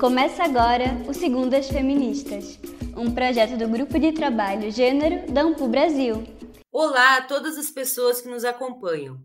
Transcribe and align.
Começa 0.00 0.44
agora 0.44 0.86
o 1.06 1.12
Segundas 1.12 1.68
Feministas, 1.68 2.58
um 2.96 3.12
projeto 3.12 3.58
do 3.58 3.68
Grupo 3.68 3.98
de 3.98 4.12
Trabalho 4.12 4.72
Gênero 4.72 5.30
da 5.30 5.42
Ampu 5.42 5.68
Brasil. 5.68 6.24
Olá 6.72 7.18
a 7.18 7.22
todas 7.22 7.58
as 7.58 7.70
pessoas 7.70 8.22
que 8.22 8.28
nos 8.30 8.42
acompanham. 8.42 9.22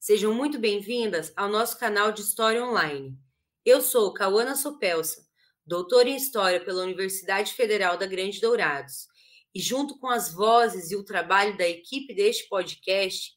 Sejam 0.00 0.32
muito 0.32 0.58
bem-vindas 0.58 1.34
ao 1.36 1.50
nosso 1.50 1.78
canal 1.78 2.12
de 2.12 2.22
História 2.22 2.64
Online. 2.64 3.14
Eu 3.62 3.82
sou 3.82 4.14
Cauana 4.14 4.56
Sopelsa, 4.56 5.20
doutora 5.66 6.08
em 6.08 6.16
História 6.16 6.64
pela 6.64 6.82
Universidade 6.82 7.52
Federal 7.52 7.98
da 7.98 8.06
Grande 8.06 8.40
Dourados, 8.40 9.08
e 9.54 9.60
junto 9.60 9.98
com 9.98 10.08
as 10.08 10.32
vozes 10.32 10.90
e 10.90 10.96
o 10.96 11.04
trabalho 11.04 11.58
da 11.58 11.68
equipe 11.68 12.14
deste 12.14 12.48
podcast, 12.48 13.34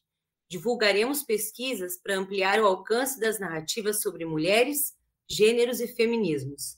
divulgaremos 0.48 1.22
pesquisas 1.22 2.00
para 2.02 2.16
ampliar 2.16 2.58
o 2.58 2.66
alcance 2.66 3.20
das 3.20 3.38
narrativas 3.38 4.00
sobre 4.00 4.24
mulheres, 4.24 4.98
gêneros 5.30 5.80
e 5.80 5.86
feminismos. 5.86 6.76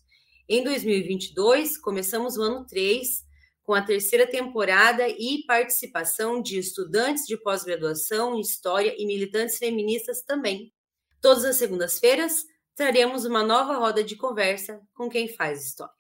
Em 0.49 0.63
2022, 0.63 1.79
começamos 1.79 2.37
o 2.37 2.43
ano 2.43 2.67
3 2.67 3.25
com 3.63 3.75
a 3.75 3.81
terceira 3.81 4.27
temporada 4.27 5.09
e 5.09 5.45
participação 5.47 6.43
de 6.43 6.59
estudantes 6.59 7.25
de 7.27 7.37
pós-graduação 7.37 8.37
em 8.37 8.41
História 8.41 8.95
e 8.99 9.07
militantes 9.07 9.57
feministas 9.57 10.23
também. 10.23 10.73
Todas 11.21 11.45
as 11.45 11.57
segundas-feiras, 11.57 12.45
traremos 12.75 13.25
uma 13.25 13.43
nova 13.43 13.77
roda 13.77 14.03
de 14.03 14.17
conversa 14.17 14.81
com 14.95 15.09
quem 15.09 15.29
faz 15.29 15.65
história. 15.65 15.95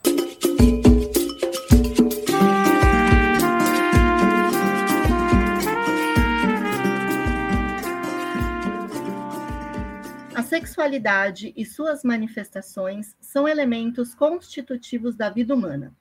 Sexualidade 10.53 11.50
e 11.56 11.64
suas 11.64 12.05
manifestações 12.05 13.17
são 13.19 13.48
elementos 13.48 14.14
constitutivos 14.14 15.17
da 15.17 15.31
vida 15.31 15.55
humana, 15.55 15.95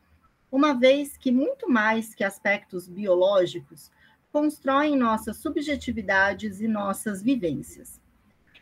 uma 0.52 0.74
vez 0.74 1.16
que, 1.16 1.32
muito 1.32 1.70
mais 1.70 2.14
que 2.14 2.22
aspectos 2.22 2.86
biológicos, 2.86 3.90
constroem 4.30 4.98
nossas 4.98 5.38
subjetividades 5.38 6.60
e 6.60 6.68
nossas 6.68 7.24
vivências. 7.24 8.02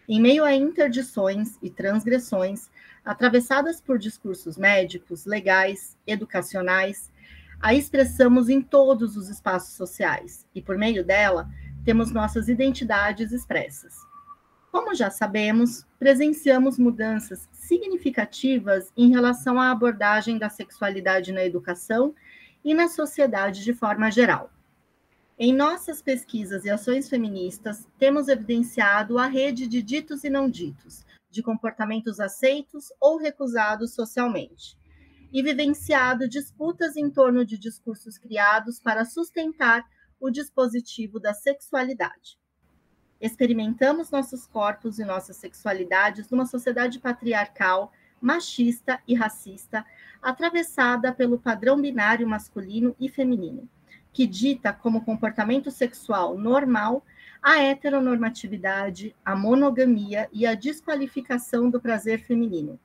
Em 0.07 0.21
meio 0.21 0.45
a 0.45 0.53
interdições 0.53 1.57
e 1.59 1.71
transgressões, 1.71 2.69
atravessadas 3.03 3.81
por 3.81 3.97
discursos 3.97 4.59
médicos, 4.59 5.25
legais, 5.25 5.97
educacionais, 6.05 7.11
a 7.59 7.73
expressamos 7.73 8.47
em 8.47 8.61
todos 8.61 9.17
os 9.17 9.27
espaços 9.27 9.73
sociais 9.73 10.45
e, 10.53 10.61
por 10.61 10.77
meio 10.77 11.03
dela, 11.03 11.49
temos 11.83 12.11
nossas 12.11 12.47
identidades 12.47 13.31
expressas. 13.31 14.07
Como 14.71 14.93
já 14.93 15.09
sabemos, 15.09 15.85
presenciamos 15.97 16.77
mudanças 16.77 17.49
significativas 17.51 18.91
em 18.95 19.09
relação 19.09 19.59
à 19.59 19.71
abordagem 19.71 20.37
da 20.37 20.47
sexualidade 20.47 21.31
na 21.31 21.43
educação 21.43 22.13
e 22.63 22.73
na 22.73 22.87
sociedade 22.87 23.63
de 23.63 23.73
forma 23.73 24.11
geral. 24.11 24.51
Em 25.39 25.53
nossas 25.53 26.01
pesquisas 26.01 26.65
e 26.65 26.69
ações 26.69 27.09
feministas, 27.09 27.87
temos 27.97 28.27
evidenciado 28.27 29.17
a 29.17 29.25
rede 29.25 29.67
de 29.67 29.81
ditos 29.81 30.23
e 30.23 30.29
não 30.29 30.49
ditos, 30.49 31.03
de 31.31 31.41
comportamentos 31.41 32.19
aceitos 32.19 32.91
ou 32.99 33.17
recusados 33.17 33.93
socialmente, 33.93 34.77
e 35.31 35.41
vivenciado 35.41 36.27
disputas 36.27 36.95
em 36.95 37.09
torno 37.09 37.43
de 37.43 37.57
discursos 37.57 38.17
criados 38.17 38.79
para 38.79 39.05
sustentar 39.05 39.83
o 40.19 40.29
dispositivo 40.29 41.19
da 41.19 41.33
sexualidade. 41.33 42.38
Experimentamos 43.19 44.11
nossos 44.11 44.47
corpos 44.47 44.99
e 44.99 45.05
nossas 45.05 45.37
sexualidades 45.37 46.29
numa 46.29 46.45
sociedade 46.45 46.99
patriarcal, 46.99 47.91
machista 48.21 49.01
e 49.07 49.15
racista, 49.15 49.85
atravessada 50.21 51.11
pelo 51.13 51.39
padrão 51.39 51.81
binário 51.81 52.27
masculino 52.27 52.95
e 52.99 53.09
feminino 53.09 53.67
que 54.11 54.25
dita 54.25 54.73
como 54.73 55.05
comportamento 55.05 55.71
sexual 55.71 56.37
normal 56.37 57.05
a 57.41 57.61
heteronormatividade, 57.61 59.15
a 59.23 59.35
monogamia 59.35 60.27
e 60.33 60.45
a 60.45 60.55
desqualificação 60.55 61.69
do 61.69 61.79
prazer 61.79 62.19
feminino. 62.19 62.79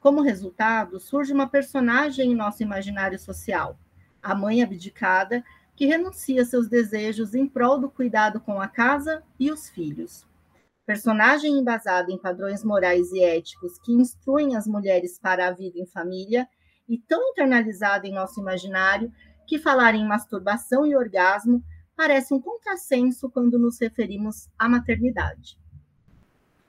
Como 0.00 0.22
resultado, 0.22 0.98
surge 0.98 1.32
uma 1.32 1.48
personagem 1.48 2.32
em 2.32 2.34
nosso 2.34 2.62
imaginário 2.62 3.18
social, 3.18 3.78
a 4.22 4.34
mãe 4.34 4.62
abdicada, 4.62 5.44
que 5.76 5.86
renuncia 5.86 6.44
seus 6.44 6.68
desejos 6.68 7.34
em 7.34 7.46
prol 7.46 7.78
do 7.78 7.90
cuidado 7.90 8.40
com 8.40 8.60
a 8.60 8.66
casa 8.66 9.22
e 9.38 9.50
os 9.52 9.68
filhos. 9.68 10.26
Personagem 10.86 11.58
embasada 11.58 12.10
em 12.10 12.18
padrões 12.18 12.64
morais 12.64 13.12
e 13.12 13.22
éticos 13.22 13.78
que 13.84 13.92
instruem 13.92 14.56
as 14.56 14.66
mulheres 14.66 15.18
para 15.18 15.48
a 15.48 15.50
vida 15.52 15.78
em 15.78 15.86
família 15.86 16.48
e 16.88 16.96
tão 16.96 17.30
internalizada 17.30 18.06
em 18.06 18.14
nosso 18.14 18.40
imaginário 18.40 19.12
que 19.46 19.58
falar 19.58 19.94
em 19.94 20.06
masturbação 20.06 20.86
e 20.86 20.96
orgasmo 20.96 21.62
parece 21.96 22.32
um 22.32 22.40
contrassenso 22.40 23.28
quando 23.30 23.58
nos 23.58 23.80
referimos 23.80 24.48
à 24.58 24.68
maternidade. 24.68 25.58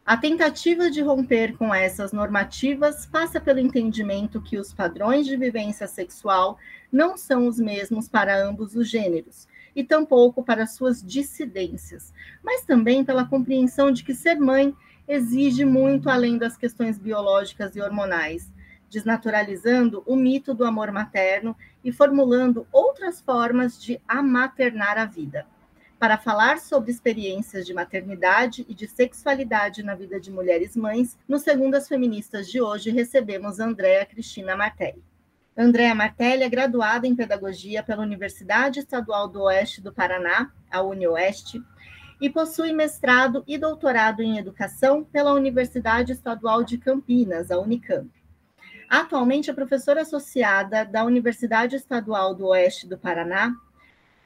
A 0.08 0.16
tentativa 0.16 0.90
de 0.90 1.02
romper 1.02 1.58
com 1.58 1.76
essas 1.76 2.14
normativas 2.14 3.06
passa 3.06 3.42
pelo 3.42 3.60
entendimento 3.60 4.42
que 4.42 4.58
os 4.58 4.74
padrões 4.74 5.26
de 5.26 5.36
vivência 5.36 5.86
sexual 5.86 6.58
não 6.90 7.18
são 7.18 7.46
os 7.46 7.60
mesmos 7.60 8.08
para 8.08 8.42
ambos 8.42 8.74
os 8.74 8.90
gêneros, 8.90 9.50
e 9.76 9.84
tampouco 9.84 10.42
para 10.42 10.66
suas 10.66 11.04
dissidências, 11.04 12.14
mas 12.42 12.64
também 12.64 13.04
pela 13.04 13.28
compreensão 13.28 13.92
de 13.92 14.02
que 14.02 14.16
ser 14.16 14.36
mãe 14.40 14.74
exige 15.06 15.66
muito 15.66 16.10
além 16.10 16.38
das 16.38 16.56
questões 16.56 16.98
biológicas 16.98 17.76
e 17.76 17.82
hormonais, 17.82 18.50
desnaturalizando 18.90 20.04
o 20.06 20.16
mito 20.16 20.54
do 20.54 20.64
amor 20.64 20.90
materno 20.90 21.54
e 21.84 21.92
formulando 21.92 22.66
outras 22.72 23.20
formas 23.20 23.78
de 23.78 24.00
amaternar 24.08 24.98
a 24.98 25.04
vida. 25.04 25.46
Para 26.00 26.16
falar 26.16 26.60
sobre 26.60 26.92
experiências 26.92 27.66
de 27.66 27.74
maternidade 27.74 28.64
e 28.70 28.74
de 28.76 28.88
sexualidade 28.88 29.82
na 29.82 29.96
vida 29.96 30.20
de 30.20 30.32
mulheres 30.32 30.76
mães, 30.76 31.18
no 31.28 31.40
Segundas 31.40 31.88
Feministas 31.88 32.48
de 32.48 32.62
hoje 32.62 32.92
recebemos 32.92 33.60
Andréa 33.60 34.06
Cristina 34.06 34.56
Martelli. 34.56 35.04
Andréa 35.58 35.96
Martelli 35.96 36.44
é 36.44 36.50
graduada 36.50 37.08
em 37.08 37.16
Pedagogia 37.16 37.82
pela 37.82 38.04
Universidade 38.04 38.80
Estadual 38.80 39.28
do 39.28 39.42
Oeste 39.42 39.82
do 39.82 39.92
Paraná, 39.92 40.52
a 40.70 40.84
UniOeste, 40.84 41.64
e 42.22 42.30
possui 42.30 42.72
mestrado 42.74 43.44
e 43.48 43.58
doutorado 43.58 44.22
em 44.22 44.38
Educação 44.38 45.04
pela 45.04 45.34
Universidade 45.34 46.12
Estadual 46.12 46.64
de 46.64 46.78
Campinas, 46.78 47.50
a 47.50 47.58
Unicamp. 47.58 48.08
Atualmente 48.88 49.50
é 49.50 49.54
professora 49.54 50.04
associada 50.04 50.86
da 50.86 51.04
Universidade 51.04 51.76
Estadual 51.76 52.36
do 52.36 52.46
Oeste 52.48 52.88
do 52.88 53.00
Paraná. 53.00 53.56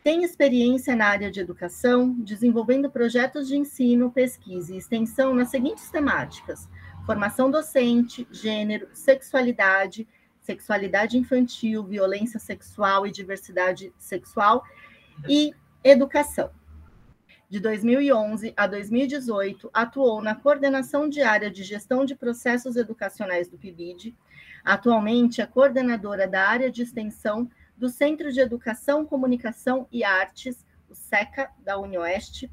Tem 0.03 0.23
experiência 0.23 0.95
na 0.95 1.05
área 1.05 1.29
de 1.29 1.39
educação, 1.39 2.13
desenvolvendo 2.19 2.89
projetos 2.89 3.47
de 3.47 3.55
ensino, 3.55 4.11
pesquisa 4.11 4.73
e 4.73 4.77
extensão 4.77 5.33
nas 5.35 5.49
seguintes 5.49 5.91
temáticas: 5.91 6.67
formação 7.05 7.51
docente, 7.51 8.27
gênero, 8.31 8.87
sexualidade, 8.93 10.07
sexualidade 10.39 11.17
infantil, 11.17 11.83
violência 11.83 12.39
sexual 12.39 13.05
e 13.05 13.11
diversidade 13.11 13.93
sexual 13.97 14.63
e 15.29 15.53
educação. 15.83 16.49
De 17.47 17.59
2011 17.59 18.53
a 18.57 18.65
2018, 18.65 19.69
atuou 19.71 20.21
na 20.21 20.33
coordenação 20.33 21.07
diária 21.07 21.51
de 21.51 21.63
gestão 21.63 22.05
de 22.05 22.15
processos 22.15 22.75
educacionais 22.75 23.47
do 23.49 23.57
PIBID 23.57 24.15
Atualmente 24.63 25.41
é 25.41 25.45
coordenadora 25.45 26.27
da 26.27 26.47
área 26.47 26.71
de 26.71 26.83
extensão 26.83 27.49
do 27.81 27.89
Centro 27.89 28.31
de 28.31 28.39
Educação, 28.39 29.03
Comunicação 29.03 29.87
e 29.91 30.03
Artes, 30.03 30.63
o 30.87 30.93
SECA, 30.93 31.49
da 31.63 31.79
UniOeste. 31.79 32.47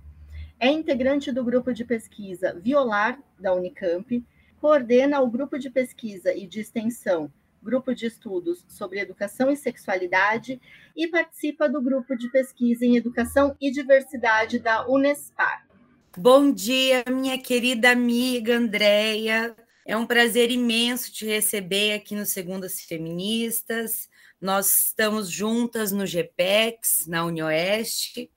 É 0.58 0.70
integrante 0.70 1.30
do 1.30 1.44
grupo 1.44 1.70
de 1.70 1.84
pesquisa 1.84 2.58
Violar, 2.58 3.22
da 3.38 3.52
Unicamp. 3.52 4.24
Coordena 4.58 5.20
o 5.20 5.30
grupo 5.30 5.58
de 5.58 5.68
pesquisa 5.68 6.32
e 6.32 6.46
de 6.46 6.60
extensão 6.60 7.30
Grupo 7.62 7.94
de 7.94 8.06
Estudos 8.06 8.64
sobre 8.68 9.00
Educação 9.00 9.50
e 9.50 9.56
Sexualidade 9.56 10.58
e 10.96 11.06
participa 11.08 11.68
do 11.68 11.82
grupo 11.82 12.16
de 12.16 12.30
pesquisa 12.30 12.86
em 12.86 12.96
Educação 12.96 13.54
e 13.60 13.70
Diversidade 13.70 14.58
da 14.58 14.88
Unespar. 14.88 15.68
Bom 16.16 16.50
dia, 16.50 17.04
minha 17.06 17.36
querida 17.36 17.90
amiga 17.90 18.56
Andréia. 18.56 19.54
É 19.84 19.94
um 19.94 20.06
prazer 20.06 20.50
imenso 20.50 21.12
te 21.12 21.26
receber 21.26 21.92
aqui 21.92 22.14
no 22.14 22.24
Segundas 22.24 22.80
Feministas. 22.80 24.08
Nós 24.40 24.86
estamos 24.86 25.28
juntas 25.28 25.90
no 25.90 26.06
GPEX, 26.06 27.08
na 27.08 27.24
UniOeste. 27.24 28.30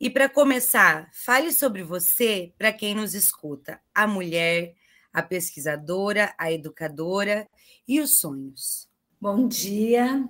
E 0.00 0.08
para 0.08 0.30
começar, 0.30 1.10
fale 1.12 1.52
sobre 1.52 1.82
você 1.82 2.54
para 2.56 2.72
quem 2.72 2.94
nos 2.94 3.14
escuta, 3.14 3.78
a 3.94 4.06
mulher, 4.06 4.74
a 5.12 5.22
pesquisadora, 5.22 6.34
a 6.38 6.50
educadora 6.50 7.46
e 7.86 8.00
os 8.00 8.18
sonhos. 8.18 8.88
Bom 9.20 9.46
dia, 9.46 10.26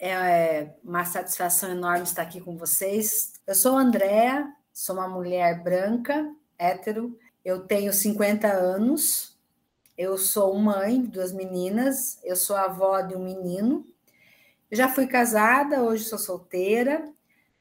é 0.00 0.70
uma 0.82 1.04
satisfação 1.04 1.70
enorme 1.70 2.04
estar 2.04 2.22
aqui 2.22 2.40
com 2.40 2.56
vocês. 2.56 3.34
Eu 3.46 3.54
sou 3.54 3.76
Andréa, 3.76 4.50
sou 4.72 4.96
uma 4.96 5.08
mulher 5.08 5.62
branca, 5.62 6.34
hétero, 6.58 7.18
eu 7.44 7.60
tenho 7.60 7.92
50 7.92 8.48
anos, 8.48 9.36
Eu 9.96 10.16
sou 10.16 10.56
mãe 10.56 11.02
de 11.02 11.08
duas 11.08 11.32
meninas, 11.32 12.20
eu 12.22 12.36
sou 12.36 12.54
avó 12.54 13.00
de 13.00 13.16
um 13.16 13.24
menino. 13.24 13.84
Já 14.70 14.88
fui 14.88 15.06
casada, 15.06 15.82
hoje 15.82 16.04
sou 16.04 16.18
solteira. 16.18 17.08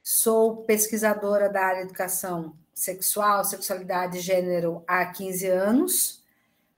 Sou 0.04 0.64
pesquisadora 0.64 1.50
da 1.50 1.62
área 1.62 1.82
de 1.82 1.88
educação 1.88 2.56
sexual, 2.74 3.44
sexualidade 3.44 4.18
e 4.18 4.22
gênero 4.22 4.84
há 4.88 5.06
15 5.06 5.48
anos. 5.48 6.24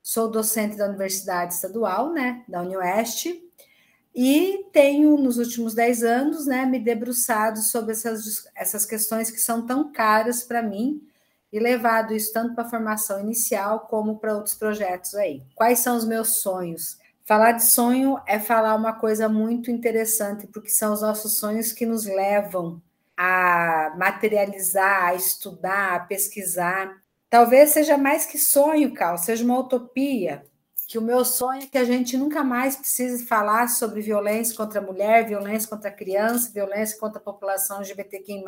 Sou 0.01 0.29
docente 0.31 0.75
da 0.75 0.87
Universidade 0.87 1.53
Estadual, 1.53 2.11
né, 2.11 2.43
da 2.47 2.61
UniOeste, 2.61 3.43
e 4.15 4.65
tenho, 4.73 5.15
nos 5.17 5.37
últimos 5.37 5.75
10 5.75 6.03
anos, 6.03 6.47
né, 6.47 6.65
me 6.65 6.79
debruçado 6.79 7.59
sobre 7.59 7.91
essas, 7.91 8.47
essas 8.55 8.85
questões 8.85 9.29
que 9.29 9.39
são 9.39 9.65
tão 9.65 9.91
caras 9.91 10.43
para 10.43 10.63
mim 10.63 11.07
e 11.53 11.59
levado 11.59 12.13
isso 12.13 12.33
tanto 12.33 12.55
para 12.55 12.63
a 12.63 12.69
formação 12.69 13.19
inicial 13.19 13.81
como 13.81 14.17
para 14.17 14.35
outros 14.35 14.55
projetos 14.55 15.15
aí. 15.15 15.43
Quais 15.55 15.79
são 15.79 15.95
os 15.95 16.05
meus 16.05 16.41
sonhos? 16.41 16.97
Falar 17.29 17.51
de 17.51 17.63
sonho 17.63 18.19
é 18.25 18.39
falar 18.39 18.73
uma 18.73 18.91
coisa 18.91 19.29
muito 19.29 19.69
interessante, 19.69 20.47
porque 20.47 20.69
são 20.69 20.91
os 20.91 21.03
nossos 21.03 21.37
sonhos 21.37 21.71
que 21.71 21.85
nos 21.85 22.07
levam 22.07 22.81
a 23.15 23.93
materializar, 23.95 25.03
a 25.03 25.13
estudar, 25.13 25.93
a 25.93 25.99
pesquisar. 25.99 26.91
Talvez 27.29 27.69
seja 27.69 27.99
mais 27.99 28.25
que 28.25 28.39
sonho, 28.39 28.95
Cal, 28.95 29.15
seja 29.15 29.45
uma 29.45 29.59
utopia. 29.59 30.43
Que 30.87 30.97
o 30.97 31.03
meu 31.03 31.23
sonho 31.23 31.61
é 31.61 31.67
que 31.67 31.77
a 31.77 31.83
gente 31.83 32.17
nunca 32.17 32.43
mais 32.43 32.75
precise 32.75 33.23
falar 33.23 33.67
sobre 33.67 34.01
violência 34.01 34.57
contra 34.57 34.79
a 34.79 34.83
mulher, 34.83 35.27
violência 35.27 35.69
contra 35.69 35.89
a 35.89 35.93
criança, 35.93 36.51
violência 36.51 36.97
contra 36.97 37.19
a 37.19 37.23
população 37.23 37.77
LGBTQI+, 37.77 38.43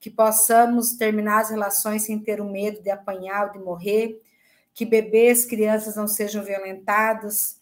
que 0.00 0.10
possamos 0.10 0.94
terminar 0.94 1.42
as 1.42 1.50
relações 1.50 2.02
sem 2.02 2.18
ter 2.18 2.40
o 2.40 2.50
medo 2.50 2.82
de 2.82 2.90
apanhar 2.90 3.46
ou 3.46 3.52
de 3.52 3.60
morrer, 3.60 4.20
que 4.74 4.84
bebês, 4.84 5.44
crianças 5.44 5.94
não 5.94 6.08
sejam 6.08 6.42
violentados, 6.42 7.57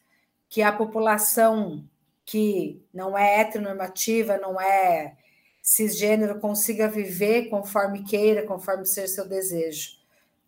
que 0.48 0.62
a 0.62 0.72
população 0.72 1.84
que 2.25 2.82
não 2.93 3.16
é 3.16 3.40
heteronormativa, 3.40 4.37
não 4.37 4.60
é 4.60 5.16
cisgênero 5.62 6.40
consiga 6.40 6.88
viver 6.88 7.48
conforme 7.48 8.04
queira, 8.04 8.44
conforme 8.44 8.84
ser 8.84 9.08
seu 9.08 9.28
desejo. 9.28 9.96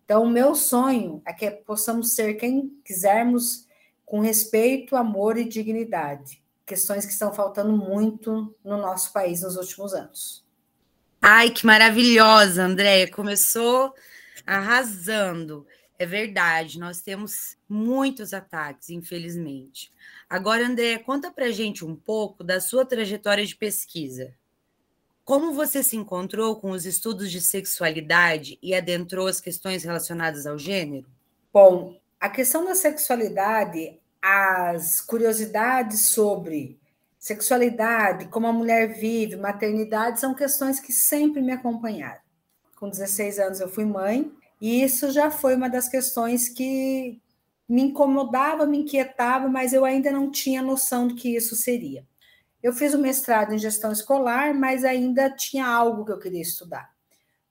Então, 0.03 0.23
o 0.23 0.29
meu 0.29 0.55
sonho 0.55 1.21
é 1.25 1.31
que 1.31 1.49
possamos 1.51 2.15
ser 2.15 2.35
quem 2.35 2.69
quisermos 2.83 3.67
com 4.05 4.19
respeito, 4.19 4.95
amor 4.95 5.37
e 5.37 5.47
dignidade. 5.47 6.41
Questões 6.65 7.05
que 7.05 7.11
estão 7.11 7.31
faltando 7.33 7.71
muito 7.77 8.55
no 8.63 8.77
nosso 8.77 9.13
país 9.13 9.41
nos 9.41 9.55
últimos 9.55 9.93
anos. 9.93 10.43
Ai, 11.21 11.49
que 11.49 11.65
maravilhosa, 11.65 12.63
Andréia. 12.63 13.11
Começou 13.11 13.93
arrasando. 14.45 15.67
É 16.01 16.05
verdade, 16.05 16.79
nós 16.79 17.01
temos 17.01 17.57
muitos 17.67 18.33
ataques, 18.33 18.89
infelizmente. 18.89 19.91
Agora, 20.29 20.65
Andréia, 20.65 20.97
conta 20.97 21.29
pra 21.29 21.51
gente 21.51 21.83
um 21.83 21.93
pouco 21.93 22.41
da 22.41 22.61
sua 22.61 22.85
trajetória 22.85 23.45
de 23.45 23.53
pesquisa. 23.53 24.33
Como 25.25 25.51
você 25.51 25.83
se 25.83 25.97
encontrou 25.97 26.55
com 26.55 26.71
os 26.71 26.85
estudos 26.85 27.29
de 27.29 27.41
sexualidade 27.41 28.57
e 28.63 28.73
adentrou 28.73 29.27
as 29.27 29.41
questões 29.41 29.83
relacionadas 29.83 30.47
ao 30.47 30.57
gênero? 30.57 31.05
Bom, 31.51 31.99
a 32.17 32.29
questão 32.29 32.63
da 32.63 32.75
sexualidade, 32.75 33.99
as 34.21 35.01
curiosidades 35.01 36.07
sobre 36.07 36.79
sexualidade, 37.19 38.29
como 38.29 38.47
a 38.47 38.53
mulher 38.53 38.97
vive, 38.97 39.35
maternidade, 39.35 40.21
são 40.21 40.33
questões 40.33 40.79
que 40.79 40.93
sempre 40.93 41.41
me 41.41 41.51
acompanharam. 41.51 42.21
Com 42.77 42.89
16 42.89 43.37
anos 43.37 43.59
eu 43.59 43.67
fui 43.67 43.83
mãe, 43.83 44.31
e 44.59 44.83
isso 44.83 45.11
já 45.11 45.31
foi 45.31 45.55
uma 45.55 45.69
das 45.69 45.87
questões 45.87 46.49
que 46.49 47.21
me 47.67 47.83
incomodava, 47.83 48.65
me 48.65 48.79
inquietava, 48.79 49.47
mas 49.47 49.73
eu 49.73 49.85
ainda 49.85 50.11
não 50.11 50.31
tinha 50.31 50.61
noção 50.61 51.07
do 51.07 51.15
que 51.15 51.35
isso 51.35 51.55
seria. 51.55 52.05
Eu 52.61 52.73
fiz 52.73 52.93
o 52.93 52.99
mestrado 52.99 53.53
em 53.53 53.57
gestão 53.57 53.91
escolar, 53.91 54.53
mas 54.53 54.83
ainda 54.83 55.29
tinha 55.29 55.65
algo 55.65 56.03
que 56.03 56.11
eu 56.11 56.19
queria 56.19 56.41
estudar. 56.41 56.89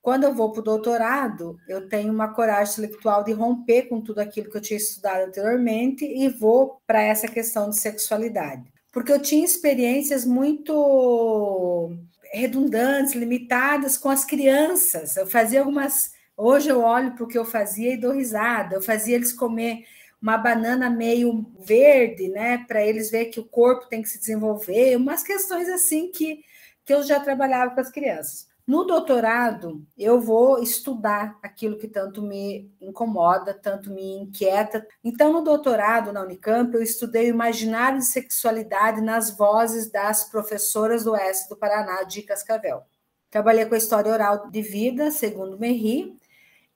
Quando 0.02 0.24
eu 0.24 0.34
vou 0.34 0.52
para 0.52 0.60
o 0.60 0.64
doutorado, 0.64 1.58
eu 1.68 1.88
tenho 1.88 2.12
uma 2.12 2.32
coragem 2.32 2.72
intelectual 2.72 3.24
de 3.24 3.32
romper 3.32 3.88
com 3.88 4.00
tudo 4.00 4.20
aquilo 4.20 4.50
que 4.50 4.56
eu 4.56 4.60
tinha 4.60 4.76
estudado 4.76 5.28
anteriormente 5.28 6.04
e 6.04 6.28
vou 6.28 6.80
para 6.86 7.02
essa 7.02 7.28
questão 7.28 7.68
de 7.68 7.78
sexualidade. 7.78 8.72
Porque 8.92 9.12
eu 9.12 9.20
tinha 9.20 9.44
experiências 9.44 10.24
muito 10.24 11.96
redundantes, 12.32 13.14
limitadas 13.14 13.96
com 13.96 14.08
as 14.08 14.24
crianças. 14.24 15.16
Eu 15.16 15.26
fazia 15.26 15.60
algumas. 15.60 16.16
Hoje 16.40 16.68
eu 16.68 16.82
olho 16.82 17.16
para 17.16 17.24
o 17.24 17.26
que 17.26 17.36
eu 17.36 17.44
fazia 17.44 17.92
e 17.92 17.96
dou 17.96 18.12
risada. 18.12 18.76
Eu 18.76 18.80
fazia 18.80 19.16
eles 19.16 19.32
comer 19.32 19.84
uma 20.22 20.38
banana 20.38 20.88
meio 20.88 21.44
verde, 21.58 22.28
né, 22.28 22.64
para 22.68 22.84
eles 22.84 23.10
ver 23.10 23.26
que 23.26 23.40
o 23.40 23.44
corpo 23.44 23.88
tem 23.88 24.02
que 24.02 24.08
se 24.08 24.20
desenvolver, 24.20 24.96
umas 24.96 25.22
questões 25.22 25.68
assim 25.68 26.10
que, 26.12 26.44
que 26.84 26.94
eu 26.94 27.02
já 27.02 27.18
trabalhava 27.18 27.74
com 27.74 27.80
as 27.80 27.90
crianças. 27.90 28.48
No 28.64 28.84
doutorado, 28.84 29.84
eu 29.96 30.20
vou 30.20 30.62
estudar 30.62 31.38
aquilo 31.42 31.78
que 31.78 31.88
tanto 31.88 32.22
me 32.22 32.70
incomoda, 32.80 33.54
tanto 33.54 33.90
me 33.90 34.18
inquieta. 34.18 34.86
Então, 35.02 35.32
no 35.32 35.42
doutorado 35.42 36.12
na 36.12 36.22
Unicamp, 36.22 36.72
eu 36.74 36.82
estudei 36.82 37.30
o 37.30 37.34
imaginário 37.34 37.98
de 37.98 38.04
sexualidade 38.04 39.00
nas 39.00 39.36
vozes 39.36 39.90
das 39.90 40.24
professoras 40.24 41.04
do 41.04 41.12
Oeste 41.12 41.48
do 41.48 41.56
Paraná, 41.56 42.02
de 42.02 42.22
Cascavel. 42.22 42.82
Trabalhei 43.30 43.66
com 43.66 43.74
a 43.74 43.78
história 43.78 44.12
oral 44.12 44.50
de 44.50 44.62
vida, 44.62 45.10
segundo 45.10 45.58
Merri, 45.58 46.17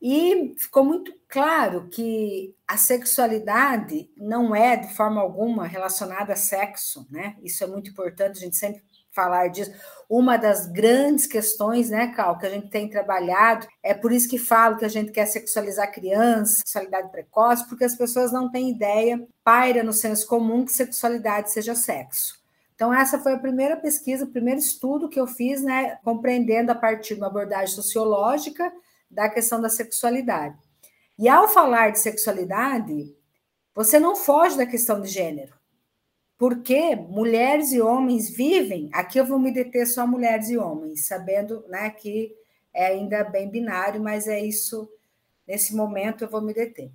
e 0.05 0.53
ficou 0.59 0.85
muito 0.85 1.15
claro 1.29 1.89
que 1.89 2.53
a 2.67 2.77
sexualidade 2.77 4.11
não 4.17 4.53
é 4.53 4.77
de 4.77 4.93
forma 4.97 5.21
alguma 5.21 5.65
relacionada 5.65 6.33
a 6.33 6.37
sexo, 6.37 7.07
né? 7.09 7.37
Isso 7.41 7.63
é 7.63 7.69
muito 7.69 7.93
importante 7.93 8.39
a 8.39 8.41
gente 8.41 8.57
sempre 8.57 8.83
falar 9.13 9.47
disso. 9.47 9.71
Uma 10.11 10.37
das 10.37 10.67
grandes 10.67 11.25
questões, 11.27 11.89
né, 11.89 12.09
Cal, 12.09 12.37
que 12.37 12.47
a 12.47 12.51
gente 12.51 12.69
tem 12.69 12.91
trabalhado, 12.91 13.69
é 13.81 13.95
por 13.95 14.11
isso 14.11 14.29
que 14.29 14.39
falo 14.39 14.77
que 14.77 14.85
a 14.85 14.89
gente 14.89 15.13
quer 15.13 15.27
sexualizar 15.27 15.93
crianças, 15.93 16.63
sexualidade 16.67 17.13
precoce, 17.13 17.69
porque 17.69 17.85
as 17.85 17.95
pessoas 17.95 18.33
não 18.33 18.51
têm 18.51 18.71
ideia, 18.71 19.25
paira 19.45 19.85
no 19.85 19.93
senso 19.93 20.27
comum 20.27 20.65
que 20.65 20.73
sexualidade 20.73 21.53
seja 21.53 21.77
sexo. 21.77 22.43
Então, 22.75 22.93
essa 22.93 23.21
foi 23.21 23.35
a 23.35 23.39
primeira 23.39 23.77
pesquisa, 23.77 24.25
o 24.25 24.33
primeiro 24.33 24.59
estudo 24.59 25.09
que 25.09 25.21
eu 25.21 25.29
fiz, 25.29 25.63
né, 25.63 25.99
compreendendo 26.03 26.73
a 26.73 26.75
partir 26.75 27.15
de 27.15 27.21
uma 27.21 27.29
abordagem 27.29 27.73
sociológica 27.73 28.73
da 29.13 29.29
questão 29.29 29.61
da 29.61 29.69
sexualidade. 29.69 30.59
E 31.19 31.29
ao 31.29 31.47
falar 31.47 31.91
de 31.91 32.01
sexualidade, 32.01 33.15
você 33.75 34.01
não 34.01 34.17
foge 34.17 34.57
da 34.57 34.67
questão 34.67 35.01
de 35.01 35.09
gênero. 35.09 35.55
Porque 36.39 36.97
mulheres 36.97 37.73
e 37.73 37.81
homens 37.81 38.29
vivem, 38.29 38.91
aqui 38.93 39.19
eu 39.19 39.25
vou 39.25 39.39
me 39.39 39.53
deter 39.53 39.87
só 39.87 40.07
mulheres 40.07 40.49
e 40.49 40.59
homens, 40.59 41.07
sabendo 41.07 41.65
né, 41.69 41.89
que 41.91 42.35
é 42.75 42.87
ainda 42.87 43.23
bem 43.23 43.49
binário, 43.49 44.03
mas 44.03 44.27
é 44.27 44.41
isso, 44.41 44.91
nesse 45.47 45.77
momento 45.77 46.25
eu 46.25 46.29
vou 46.29 46.41
me 46.41 46.53
deter. 46.53 46.91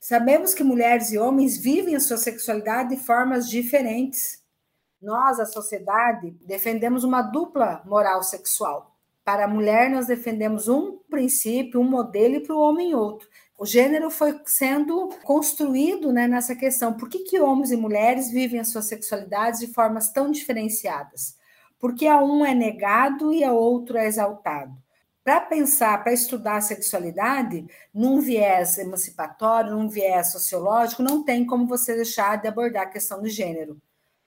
Sabemos 0.00 0.54
que 0.54 0.64
mulheres 0.64 1.12
e 1.12 1.18
homens 1.18 1.58
vivem 1.58 1.94
a 1.94 2.00
sua 2.00 2.16
sexualidade 2.16 2.96
de 2.96 2.96
formas 2.96 3.48
diferentes. 3.48 4.42
Nós, 5.00 5.38
a 5.38 5.46
sociedade, 5.46 6.30
defendemos 6.44 7.04
uma 7.04 7.22
dupla 7.22 7.82
moral 7.84 8.22
sexual. 8.22 8.89
Para 9.24 9.44
a 9.44 9.48
mulher, 9.48 9.90
nós 9.90 10.06
defendemos 10.06 10.68
um 10.68 10.98
princípio, 11.10 11.80
um 11.80 11.88
modelo, 11.88 12.36
e 12.36 12.40
para 12.40 12.54
o 12.54 12.60
homem, 12.60 12.94
outro. 12.94 13.28
O 13.58 13.66
gênero 13.66 14.10
foi 14.10 14.40
sendo 14.46 15.10
construído 15.22 16.12
né, 16.12 16.26
nessa 16.26 16.56
questão. 16.56 16.94
Por 16.94 17.08
que, 17.08 17.18
que 17.20 17.38
homens 17.38 17.70
e 17.70 17.76
mulheres 17.76 18.30
vivem 18.30 18.58
as 18.58 18.68
suas 18.68 18.86
sexualidades 18.86 19.60
de 19.60 19.66
formas 19.66 20.10
tão 20.10 20.30
diferenciadas? 20.30 21.36
Porque 21.78 22.06
a 22.06 22.22
um 22.22 22.44
é 22.44 22.54
negado 22.54 23.32
e 23.32 23.44
a 23.44 23.52
outro 23.52 23.98
é 23.98 24.06
exaltado. 24.06 24.74
Para 25.22 25.42
pensar, 25.42 26.02
para 26.02 26.14
estudar 26.14 26.56
a 26.56 26.60
sexualidade, 26.62 27.66
num 27.92 28.20
viés 28.20 28.78
emancipatório, 28.78 29.72
num 29.72 29.88
viés 29.88 30.32
sociológico, 30.32 31.02
não 31.02 31.22
tem 31.22 31.44
como 31.44 31.66
você 31.66 31.94
deixar 31.94 32.40
de 32.40 32.48
abordar 32.48 32.84
a 32.84 32.90
questão 32.90 33.20
do 33.20 33.28
gênero. 33.28 33.76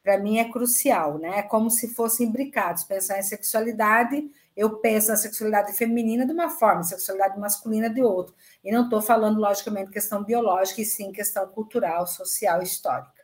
Para 0.04 0.20
mim 0.20 0.38
é 0.38 0.52
crucial, 0.52 1.18
né? 1.18 1.40
É 1.40 1.42
como 1.42 1.72
se 1.72 1.94
fossem 1.94 2.28
imbricados. 2.28 2.84
Pensar 2.84 3.18
em 3.18 3.24
sexualidade 3.24 4.30
eu 4.56 4.78
penso 4.78 5.10
na 5.10 5.16
sexualidade 5.16 5.74
feminina 5.74 6.26
de 6.26 6.32
uma 6.32 6.50
forma, 6.50 6.84
sexualidade 6.84 7.40
masculina 7.40 7.90
de 7.90 8.02
outra. 8.02 8.34
E 8.64 8.72
não 8.72 8.84
estou 8.84 9.02
falando, 9.02 9.40
logicamente, 9.40 9.92
questão 9.92 10.24
biológica, 10.24 10.82
e 10.82 10.86
sim 10.86 11.12
questão 11.12 11.48
cultural, 11.48 12.06
social 12.06 12.62
histórica. 12.62 13.24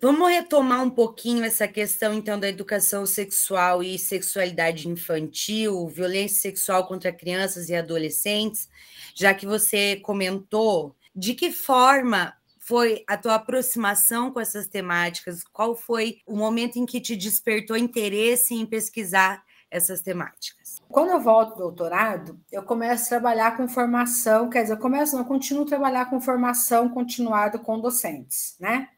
Vamos 0.00 0.30
retomar 0.30 0.82
um 0.82 0.90
pouquinho 0.90 1.44
essa 1.44 1.68
questão, 1.68 2.12
então, 2.12 2.40
da 2.40 2.48
educação 2.48 3.06
sexual 3.06 3.82
e 3.82 3.98
sexualidade 3.98 4.88
infantil, 4.88 5.86
violência 5.86 6.40
sexual 6.40 6.86
contra 6.88 7.12
crianças 7.12 7.68
e 7.68 7.74
adolescentes, 7.74 8.68
já 9.14 9.32
que 9.32 9.46
você 9.46 9.96
comentou 9.96 10.96
de 11.14 11.34
que 11.34 11.52
forma 11.52 12.34
foi 12.58 13.04
a 13.06 13.16
tua 13.16 13.34
aproximação 13.34 14.32
com 14.32 14.40
essas 14.40 14.66
temáticas? 14.66 15.44
Qual 15.44 15.76
foi 15.76 16.18
o 16.26 16.36
momento 16.36 16.76
em 16.76 16.86
que 16.86 17.00
te 17.00 17.14
despertou 17.14 17.76
interesse 17.76 18.54
em 18.54 18.64
pesquisar 18.64 19.44
essas 19.72 20.02
temáticas. 20.02 20.61
Quando 20.92 21.10
eu 21.10 21.20
volto 21.20 21.54
do 21.54 21.62
doutorado, 21.62 22.38
eu 22.52 22.62
começo 22.62 23.06
a 23.06 23.08
trabalhar 23.08 23.56
com 23.56 23.66
formação, 23.66 24.50
quer 24.50 24.62
dizer, 24.62 24.74
eu 24.74 24.78
começo, 24.78 25.14
não, 25.14 25.22
eu 25.22 25.26
continuo 25.26 25.64
a 25.64 25.68
trabalhar 25.68 26.10
com 26.10 26.20
formação 26.20 26.90
continuada 26.90 27.58
com 27.58 27.80
docentes, 27.80 28.54
né? 28.60 28.88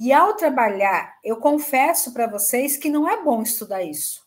E 0.00 0.12
ao 0.12 0.34
trabalhar, 0.34 1.16
eu 1.22 1.36
confesso 1.36 2.12
para 2.12 2.26
vocês 2.26 2.76
que 2.76 2.90
não 2.90 3.08
é 3.08 3.22
bom 3.22 3.40
estudar 3.40 3.84
isso. 3.84 4.26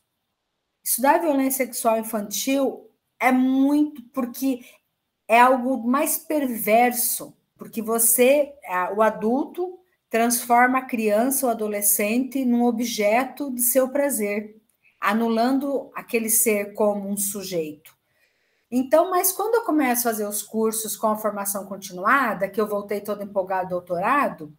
Estudar 0.82 1.20
violência 1.20 1.66
sexual 1.66 1.98
infantil 1.98 2.90
é 3.20 3.30
muito 3.30 4.02
porque 4.14 4.62
é 5.28 5.38
algo 5.38 5.86
mais 5.86 6.18
perverso, 6.18 7.36
porque 7.58 7.82
você, 7.82 8.54
o 8.96 9.02
adulto, 9.02 9.78
transforma 10.10 10.78
a 10.78 10.86
criança 10.86 11.46
ou 11.46 11.52
adolescente 11.52 12.46
num 12.46 12.64
objeto 12.64 13.52
de 13.54 13.62
seu 13.62 13.90
prazer, 13.90 14.55
anulando 15.06 15.92
aquele 15.94 16.30
ser 16.30 16.74
como 16.74 17.08
um 17.08 17.16
sujeito. 17.16 17.96
Então, 18.72 19.12
mas 19.12 19.32
quando 19.32 19.56
eu 19.56 19.62
começo 19.62 20.08
a 20.08 20.12
fazer 20.12 20.26
os 20.26 20.42
cursos 20.42 20.98
com 20.98 21.08
a 21.08 21.18
formação 21.18 21.66
continuada, 21.66 22.50
que 22.50 22.60
eu 22.60 22.68
voltei 22.68 23.00
todo 23.00 23.24
empolgado 23.24 23.70
doutorado, 23.70 24.52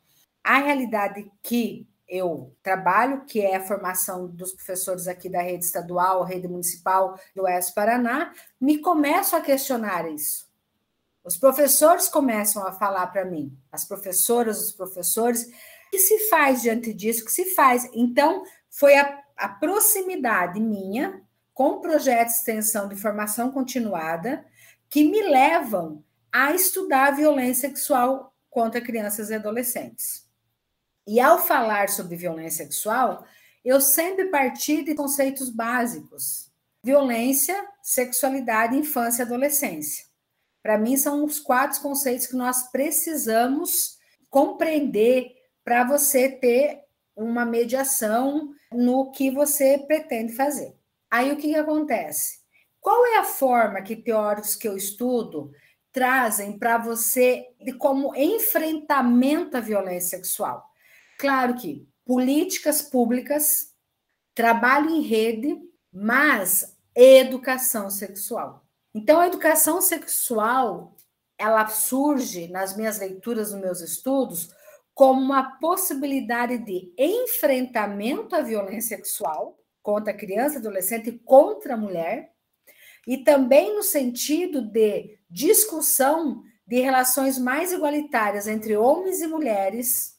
a 0.45 0.59
realidade 0.59 1.31
que 1.43 1.89
eu 2.09 2.55
trabalho, 2.63 3.25
que 3.25 3.41
é 3.41 3.57
a 3.57 3.67
formação 3.67 4.29
dos 4.29 4.53
professores 4.53 5.09
aqui 5.09 5.29
da 5.29 5.43
rede 5.43 5.65
estadual, 5.65 6.23
rede 6.23 6.47
municipal 6.47 7.19
do 7.35 7.43
Oeste 7.43 7.75
Paraná, 7.75 8.33
me 8.61 8.79
começo 8.79 9.35
a 9.35 9.41
questionar 9.41 10.09
isso. 10.09 10.47
Os 11.25 11.37
professores 11.37 12.09
começam 12.09 12.65
a 12.65 12.71
falar 12.71 13.09
para 13.09 13.25
mim, 13.25 13.59
as 13.73 13.85
professoras, 13.85 14.63
os 14.63 14.71
professores, 14.71 15.43
o 15.43 15.91
que 15.91 15.99
se 15.99 16.29
faz 16.29 16.63
diante 16.63 16.95
disso? 16.95 17.23
O 17.23 17.25
que 17.25 17.33
se 17.33 17.47
faz? 17.47 17.91
Então, 17.93 18.45
foi 18.71 18.97
a, 18.97 19.26
a 19.37 19.49
proximidade 19.49 20.61
minha 20.61 21.23
com 21.53 21.81
projetos 21.81 22.35
de 22.35 22.41
extensão 22.41 22.89
de 22.89 22.97
formação 22.97 23.51
continuada 23.51 24.45
que 24.89 25.05
me 25.05 25.23
levam 25.23 26.05
a 26.33 26.55
estudar 26.55 27.09
a 27.09 27.17
violência 27.17 27.69
sexual 27.69 28.35
contra 28.51 28.81
crianças 28.81 29.31
e 29.31 29.35
adolescentes. 29.35 30.27
E 31.07 31.21
ao 31.21 31.39
falar 31.39 31.89
sobre 31.89 32.17
violência 32.17 32.65
sexual, 32.65 33.25
eu 33.65 33.81
sempre 33.81 34.27
parti 34.27 34.83
de 34.83 34.95
conceitos 34.95 35.51
básicos: 35.51 36.51
violência, 36.83 37.67
sexualidade, 37.83 38.77
infância 38.77 39.23
e 39.23 39.27
adolescência. 39.27 40.07
Para 40.63 40.79
mim, 40.79 40.97
são 40.97 41.25
os 41.25 41.39
quatro 41.39 41.81
conceitos 41.81 42.27
que 42.27 42.37
nós 42.37 42.71
precisamos 42.71 43.99
compreender 44.29 45.33
para 45.65 45.85
você 45.85 46.29
ter 46.29 46.86
uma 47.17 47.45
mediação 47.45 48.55
no 48.71 49.11
que 49.11 49.31
você 49.31 49.79
pretende 49.79 50.35
fazer. 50.35 50.77
Aí 51.11 51.33
o 51.33 51.37
que, 51.37 51.49
que 51.49 51.57
acontece? 51.57 52.41
Qual 52.81 53.07
é 53.07 53.17
a 53.19 53.25
forma 53.25 53.83
que 53.83 53.97
teóricos 53.97 54.55
que 54.55 54.69
eu 54.69 54.77
estudo 54.77 55.51
trazem 55.93 56.59
para 56.59 56.77
você 56.77 57.47
de 57.61 57.73
como 57.73 58.15
enfrentamento 58.15 59.57
à 59.57 59.61
violência 59.61 60.19
sexual? 60.19 60.65
Claro 61.19 61.55
que 61.55 61.89
políticas 62.05 62.83
públicas, 62.83 63.73
trabalho 64.35 64.91
em 64.91 65.01
rede, 65.01 65.59
mas 65.93 66.77
educação 66.95 67.91
sexual. 67.91 68.65
Então, 68.95 69.21
a 69.21 69.27
educação 69.27 69.83
sexual, 69.83 70.97
ela 71.37 71.67
surge 71.67 72.49
nas 72.49 72.77
minhas 72.77 72.99
leituras, 72.99 73.53
nos 73.53 73.61
meus 73.61 73.81
estudos, 73.81 74.51
como 74.97 75.21
uma 75.21 75.59
possibilidade 75.59 76.57
de 76.57 76.91
enfrentamento 76.97 78.35
à 78.35 78.41
violência 78.41 78.97
sexual 78.97 79.61
contra 79.83 80.15
a 80.15 80.17
criança, 80.17 80.59
adolescente 80.59 81.11
e 81.11 81.19
contra 81.19 81.75
a 81.75 81.77
mulher, 81.77 82.33
e 83.07 83.19
também 83.19 83.77
no 83.77 83.83
sentido 83.83 84.63
de 84.63 85.19
discussão 85.29 86.43
de 86.67 86.81
relações 86.81 87.39
mais 87.39 87.73
igualitárias 87.73 88.49
entre 88.49 88.75
homens 88.75 89.21
e 89.21 89.27
mulheres, 89.27 90.17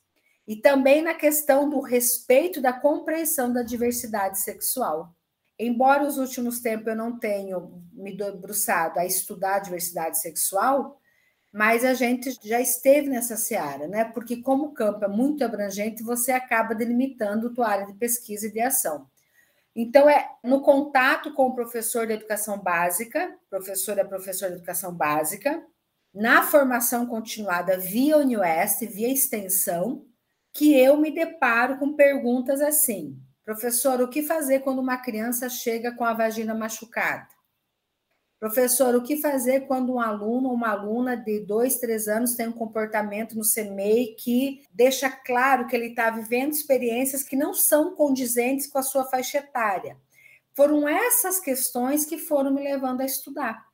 e 0.47 0.55
também 0.55 1.01
na 1.01 1.15
questão 1.15 1.67
do 1.67 1.81
respeito 1.81 2.61
da 2.61 2.71
compreensão 2.71 3.51
da 3.51 3.63
diversidade 3.63 4.39
sexual. 4.39 5.11
Embora 5.57 6.05
os 6.05 6.19
últimos 6.19 6.59
tempos 6.59 6.85
eu 6.89 6.95
não 6.95 7.17
tenho 7.17 7.83
me 7.91 8.15
debruçado 8.15 8.99
a 8.99 9.07
estudar 9.07 9.55
a 9.55 9.59
diversidade 9.59 10.19
sexual, 10.19 11.01
mas 11.57 11.83
a 11.83 11.95
gente 11.95 12.37
já 12.43 12.61
esteve 12.61 13.09
nessa 13.09 13.35
seara, 13.35 13.87
né? 13.87 14.05
Porque 14.05 14.43
como 14.43 14.65
o 14.65 14.73
campo 14.73 15.03
é 15.03 15.07
muito 15.07 15.43
abrangente, 15.43 16.03
você 16.03 16.31
acaba 16.31 16.75
delimitando 16.75 17.47
a 17.47 17.51
tua 17.51 17.67
área 17.67 17.87
de 17.87 17.95
pesquisa 17.95 18.45
e 18.45 18.51
de 18.51 18.61
ação. 18.61 19.09
Então, 19.75 20.07
é 20.07 20.29
no 20.43 20.61
contato 20.61 21.33
com 21.33 21.47
o 21.47 21.55
professor 21.55 22.05
de 22.05 22.13
educação 22.13 22.59
básica, 22.59 23.35
professora, 23.49 24.05
professor 24.05 24.49
de 24.49 24.57
educação 24.57 24.93
básica, 24.93 25.65
na 26.13 26.43
formação 26.43 27.07
continuada 27.07 27.75
via 27.75 28.19
UniOeste, 28.19 28.85
via 28.85 29.11
extensão, 29.11 30.05
que 30.53 30.79
eu 30.79 30.95
me 30.95 31.09
deparo 31.09 31.79
com 31.79 31.95
perguntas 31.95 32.61
assim: 32.61 33.19
professor, 33.43 33.99
o 33.99 34.07
que 34.07 34.21
fazer 34.21 34.59
quando 34.59 34.77
uma 34.77 34.97
criança 34.97 35.49
chega 35.49 35.91
com 35.91 36.05
a 36.05 36.13
vagina 36.13 36.53
machucada? 36.53 37.36
Professor, 38.39 38.93
o 38.93 39.01
que 39.01 39.17
fazer 39.17 39.61
quando 39.61 39.93
um 39.93 39.99
aluno 39.99 40.49
ou 40.49 40.53
uma 40.53 40.69
aluna 40.69 41.17
de 41.17 41.39
dois, 41.39 41.79
três 41.79 42.07
anos 42.07 42.35
tem 42.35 42.47
um 42.47 42.51
comportamento 42.51 43.35
no 43.35 43.41
CMEI 43.41 44.15
que 44.15 44.63
deixa 44.71 45.09
claro 45.09 45.65
que 45.65 45.75
ele 45.75 45.87
está 45.87 46.11
vivendo 46.11 46.53
experiências 46.53 47.23
que 47.23 47.35
não 47.35 47.51
são 47.51 47.95
condizentes 47.95 48.67
com 48.67 48.77
a 48.77 48.83
sua 48.83 49.05
faixa 49.05 49.39
etária? 49.39 49.97
Foram 50.53 50.87
essas 50.87 51.39
questões 51.39 52.05
que 52.05 52.19
foram 52.19 52.53
me 52.53 52.63
levando 52.63 53.01
a 53.01 53.05
estudar. 53.05 53.65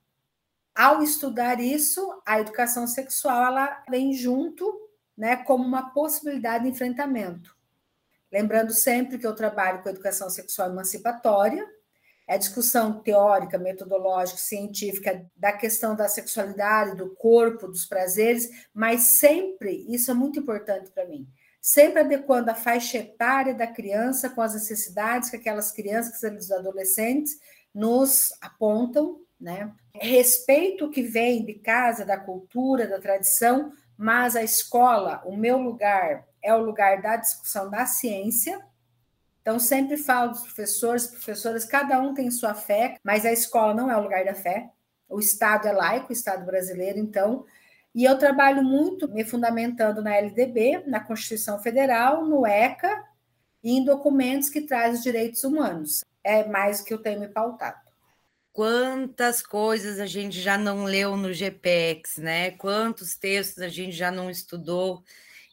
Ao 0.74 1.04
estudar 1.04 1.60
isso, 1.60 2.22
a 2.26 2.40
educação 2.40 2.88
sexual 2.88 3.46
ela 3.48 3.84
vem 3.90 4.14
junto 4.14 4.90
né, 5.16 5.36
como 5.36 5.64
uma 5.64 5.94
possibilidade 5.94 6.64
de 6.64 6.70
enfrentamento. 6.70 7.56
Lembrando 8.32 8.74
sempre 8.74 9.18
que 9.18 9.28
eu 9.28 9.36
trabalho 9.36 9.84
com 9.84 9.90
educação 9.90 10.30
sexual 10.30 10.70
emancipatória, 10.72 11.70
é 12.28 12.38
discussão 12.38 13.02
teórica, 13.02 13.58
metodológica, 13.58 14.38
científica 14.38 15.26
da 15.36 15.52
questão 15.52 15.96
da 15.96 16.08
sexualidade, 16.08 16.98
do 16.98 17.16
corpo, 17.16 17.68
dos 17.68 17.86
prazeres, 17.86 18.50
mas 18.74 19.02
sempre, 19.02 19.86
isso 19.90 20.10
é 20.10 20.14
muito 20.14 20.40
importante 20.40 20.90
para 20.92 21.06
mim, 21.06 21.28
sempre 21.62 22.02
adequando 22.02 22.52
a 22.52 22.56
faixa 22.56 22.98
etária 22.98 23.54
da 23.54 23.68
criança 23.68 24.30
com 24.30 24.42
as 24.42 24.54
necessidades 24.54 25.30
que 25.30 25.38
aquelas 25.38 25.72
crianças, 25.72 26.24
aqueles 26.24 26.52
adolescentes 26.52 27.38
nos 27.74 28.30
apontam, 28.42 29.20
né? 29.40 29.74
Respeito 29.96 30.90
que 30.90 31.02
vem 31.02 31.46
de 31.46 31.56
casa, 31.56 32.06
da 32.06 32.18
cultura, 32.18 32.88
da 32.88 33.00
tradição, 33.00 33.72
mas 33.98 34.36
a 34.36 34.44
escola, 34.44 35.22
o 35.26 35.36
meu 35.36 35.58
lugar, 35.58 36.26
é 36.42 36.54
o 36.54 36.64
lugar 36.64 37.02
da 37.02 37.16
discussão 37.16 37.70
da 37.70 37.86
ciência. 37.86 38.60
Então, 39.44 39.60
sempre 39.60 39.98
falo 39.98 40.32
dos 40.32 40.42
professores, 40.42 41.06
professoras, 41.06 41.66
cada 41.66 42.00
um 42.00 42.16
tem 42.16 42.32
sua 42.32 42.56
fé, 42.56 42.98
mas 43.04 43.26
a 43.26 43.32
escola 43.32 43.76
não 43.76 43.92
é 43.92 43.96
o 43.96 44.02
lugar 44.02 44.26
da 44.26 44.34
fé. 44.34 44.72
O 45.08 45.20
Estado 45.20 45.68
é 45.68 45.72
laico, 45.72 46.10
o 46.10 46.14
Estado 46.14 46.46
brasileiro, 46.46 46.98
então. 46.98 47.46
E 47.94 48.04
eu 48.06 48.18
trabalho 48.18 48.64
muito 48.64 49.08
me 49.08 49.24
fundamentando 49.24 50.02
na 50.02 50.16
LDB, 50.16 50.84
na 50.88 51.02
Constituição 51.02 51.60
Federal, 51.60 52.26
no 52.26 52.48
ECA 52.48 53.04
e 53.62 53.74
em 53.74 53.86
documentos 53.86 54.50
que 54.50 54.62
trazem 54.62 54.94
os 54.94 55.04
direitos 55.04 55.44
humanos. 55.44 56.04
É 56.24 56.48
mais 56.48 56.82
que 56.82 56.94
eu 56.94 56.98
tenho 56.98 57.20
me 57.20 57.28
pautado 57.28 57.84
quantas 58.54 59.42
coisas 59.42 60.00
a 60.00 60.06
gente 60.06 60.40
já 60.40 60.58
não 60.58 60.84
leu 60.86 61.18
no 61.18 61.34
GPEX, 61.34 62.18
né? 62.18 62.52
Quantos 62.52 63.16
textos 63.18 63.64
a 63.64 63.68
gente 63.68 63.92
já 63.94 64.12
não 64.12 64.30
estudou. 64.30 65.04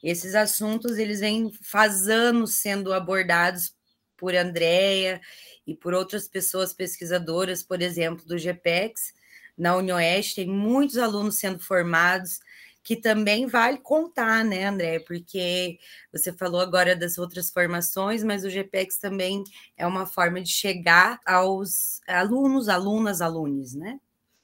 Esses 0.02 0.34
assuntos 0.34 0.98
eles 0.98 1.20
vêm 1.20 1.50
faz 1.62 2.08
anos 2.08 2.54
sendo 2.54 2.92
abordados 2.92 3.74
por 4.20 4.36
Andréia 4.36 5.20
e 5.66 5.74
por 5.74 5.94
outras 5.94 6.28
pessoas 6.28 6.74
pesquisadoras, 6.74 7.62
por 7.62 7.80
exemplo, 7.80 8.26
do 8.26 8.38
GPEX. 8.38 9.14
Na 9.56 9.74
UniOeste 9.76 10.36
tem 10.36 10.46
muitos 10.46 10.98
alunos 10.98 11.38
sendo 11.38 11.58
formados 11.58 12.38
que 12.82 12.96
também 12.96 13.46
vale 13.46 13.78
contar, 13.78 14.44
né, 14.44 14.64
André? 14.64 15.00
Porque 15.00 15.78
você 16.12 16.32
falou 16.32 16.60
agora 16.60 16.96
das 16.96 17.18
outras 17.18 17.50
formações, 17.50 18.22
mas 18.22 18.44
o 18.44 18.50
GPEX 18.50 18.98
também 18.98 19.44
é 19.76 19.86
uma 19.86 20.06
forma 20.06 20.40
de 20.40 20.50
chegar 20.50 21.20
aos 21.26 22.00
alunos, 22.06 22.68
alunas, 22.68 23.20
alunos, 23.20 23.74
né? 23.74 23.98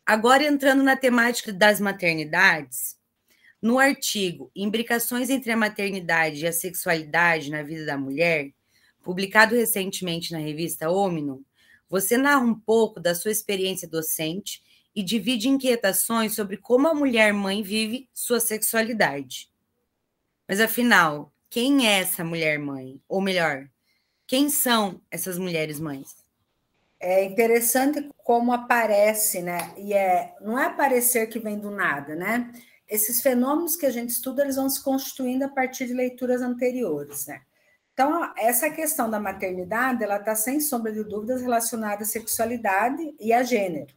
Agora 0.04 0.44
entrando 0.44 0.82
na 0.82 0.96
temática 0.96 1.52
das 1.52 1.80
maternidades, 1.80 2.96
no 3.60 3.78
artigo 3.78 4.50
Imbricações 4.54 5.30
entre 5.30 5.50
a 5.50 5.56
maternidade 5.56 6.44
e 6.44 6.46
a 6.46 6.52
sexualidade 6.52 7.50
na 7.50 7.62
vida 7.62 7.84
da 7.86 7.98
mulher, 7.98 8.52
publicado 9.06 9.54
recentemente 9.54 10.32
na 10.32 10.38
revista 10.38 10.90
Omnium, 10.90 11.44
você 11.88 12.18
narra 12.18 12.44
um 12.44 12.58
pouco 12.58 12.98
da 12.98 13.14
sua 13.14 13.30
experiência 13.30 13.86
docente 13.86 14.60
e 14.92 15.00
divide 15.00 15.48
inquietações 15.48 16.34
sobre 16.34 16.56
como 16.56 16.88
a 16.88 16.94
mulher 16.94 17.32
mãe 17.32 17.62
vive 17.62 18.10
sua 18.12 18.40
sexualidade. 18.40 19.48
Mas 20.48 20.60
afinal, 20.60 21.32
quem 21.48 21.86
é 21.86 22.00
essa 22.00 22.24
mulher 22.24 22.58
mãe? 22.58 23.00
Ou 23.08 23.20
melhor, 23.20 23.68
quem 24.26 24.50
são 24.50 25.00
essas 25.08 25.38
mulheres 25.38 25.78
mães? 25.78 26.16
É 26.98 27.22
interessante 27.22 28.10
como 28.24 28.52
aparece, 28.52 29.40
né? 29.40 29.72
E 29.76 29.94
é, 29.94 30.34
não 30.40 30.58
é 30.58 30.64
aparecer 30.66 31.28
que 31.28 31.38
vem 31.38 31.60
do 31.60 31.70
nada, 31.70 32.16
né? 32.16 32.52
Esses 32.88 33.22
fenômenos 33.22 33.76
que 33.76 33.86
a 33.86 33.90
gente 33.90 34.10
estuda, 34.10 34.42
eles 34.42 34.56
vão 34.56 34.68
se 34.68 34.82
constituindo 34.82 35.44
a 35.44 35.48
partir 35.48 35.86
de 35.86 35.94
leituras 35.94 36.42
anteriores, 36.42 37.28
né? 37.28 37.42
Então, 37.96 38.30
essa 38.36 38.68
questão 38.68 39.08
da 39.08 39.18
maternidade, 39.18 40.04
ela 40.04 40.18
está 40.18 40.34
sem 40.34 40.60
sombra 40.60 40.92
de 40.92 41.02
dúvidas 41.02 41.40
relacionada 41.40 42.02
à 42.02 42.04
sexualidade 42.04 43.16
e 43.18 43.32
a 43.32 43.42
gênero. 43.42 43.94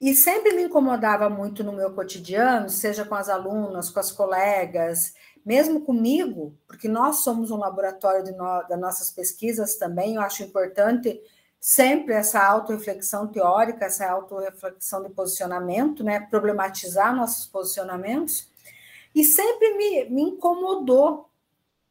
E 0.00 0.14
sempre 0.14 0.54
me 0.54 0.62
incomodava 0.62 1.28
muito 1.28 1.62
no 1.62 1.70
meu 1.70 1.92
cotidiano, 1.92 2.70
seja 2.70 3.04
com 3.04 3.14
as 3.14 3.28
alunas, 3.28 3.90
com 3.90 4.00
as 4.00 4.10
colegas, 4.10 5.12
mesmo 5.44 5.82
comigo, 5.82 6.56
porque 6.66 6.88
nós 6.88 7.16
somos 7.16 7.50
um 7.50 7.58
laboratório 7.58 8.34
no, 8.34 8.62
das 8.66 8.80
nossas 8.80 9.10
pesquisas 9.10 9.76
também, 9.76 10.14
eu 10.14 10.22
acho 10.22 10.42
importante 10.42 11.20
sempre 11.60 12.14
essa 12.14 12.42
autorreflexão 12.42 13.26
teórica, 13.26 13.84
essa 13.84 14.10
autorreflexão 14.10 15.02
de 15.02 15.10
posicionamento, 15.10 16.02
né? 16.02 16.20
problematizar 16.20 17.14
nossos 17.14 17.46
posicionamentos, 17.46 18.48
e 19.14 19.22
sempre 19.22 19.76
me, 19.76 20.08
me 20.08 20.22
incomodou. 20.22 21.29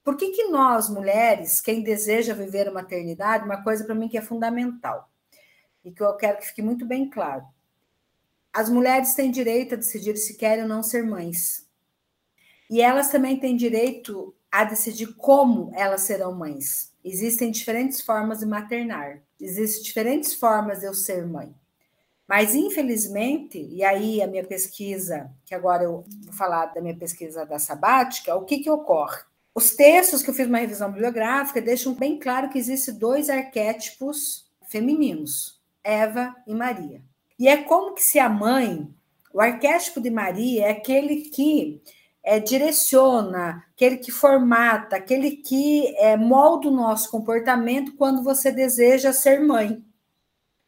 Por 0.09 0.17
que, 0.17 0.31
que 0.31 0.45
nós, 0.45 0.89
mulheres, 0.89 1.61
quem 1.61 1.83
deseja 1.83 2.33
viver 2.33 2.67
a 2.67 2.71
maternidade, 2.71 3.45
uma 3.45 3.63
coisa 3.63 3.85
para 3.85 3.93
mim 3.93 4.07
que 4.09 4.17
é 4.17 4.21
fundamental, 4.23 5.07
e 5.85 5.91
que 5.91 6.01
eu 6.01 6.15
quero 6.15 6.39
que 6.39 6.47
fique 6.47 6.63
muito 6.63 6.83
bem 6.83 7.07
claro, 7.07 7.45
as 8.51 8.71
mulheres 8.71 9.13
têm 9.13 9.29
direito 9.29 9.75
a 9.75 9.77
decidir 9.77 10.17
se 10.17 10.35
querem 10.35 10.63
ou 10.63 10.67
não 10.67 10.81
ser 10.81 11.03
mães. 11.03 11.69
E 12.71 12.81
elas 12.81 13.09
também 13.09 13.39
têm 13.39 13.55
direito 13.55 14.35
a 14.51 14.63
decidir 14.63 15.13
como 15.13 15.71
elas 15.75 16.01
serão 16.01 16.33
mães. 16.33 16.91
Existem 17.05 17.51
diferentes 17.51 18.01
formas 18.01 18.39
de 18.39 18.47
maternar, 18.47 19.21
existem 19.39 19.83
diferentes 19.83 20.33
formas 20.33 20.79
de 20.79 20.87
eu 20.87 20.93
ser 20.95 21.23
mãe. 21.27 21.53
Mas, 22.27 22.55
infelizmente, 22.55 23.59
e 23.59 23.83
aí 23.83 24.23
a 24.23 24.27
minha 24.27 24.43
pesquisa, 24.43 25.31
que 25.45 25.53
agora 25.53 25.83
eu 25.83 26.03
vou 26.23 26.33
falar 26.33 26.65
da 26.73 26.81
minha 26.81 26.97
pesquisa 26.97 27.45
da 27.45 27.59
sabática, 27.59 28.33
o 28.33 28.43
que, 28.43 28.57
que 28.57 28.71
ocorre? 28.71 29.28
Os 29.53 29.71
textos 29.71 30.21
que 30.21 30.29
eu 30.29 30.33
fiz 30.33 30.47
uma 30.47 30.59
revisão 30.59 30.91
bibliográfica 30.91 31.61
deixam 31.61 31.93
bem 31.93 32.19
claro 32.19 32.49
que 32.49 32.59
existem 32.59 32.93
dois 32.97 33.29
arquétipos 33.29 34.49
femininos, 34.67 35.59
Eva 35.83 36.35
e 36.45 36.53
Maria. 36.53 37.01
E 37.37 37.47
é 37.47 37.57
como 37.57 37.93
que 37.93 38.03
se 38.03 38.19
a 38.19 38.29
mãe, 38.29 38.87
o 39.33 39.41
arquétipo 39.41 39.99
de 39.99 40.09
Maria 40.09 40.67
é 40.67 40.71
aquele 40.71 41.21
que 41.21 41.81
é, 42.23 42.39
direciona, 42.39 43.65
aquele 43.73 43.97
que 43.97 44.11
formata, 44.11 44.97
aquele 44.97 45.31
que 45.31 45.95
é, 45.97 46.15
molda 46.15 46.67
o 46.67 46.75
nosso 46.75 47.09
comportamento 47.09 47.95
quando 47.95 48.23
você 48.23 48.51
deseja 48.51 49.13
ser 49.13 49.39
mãe. 49.39 49.83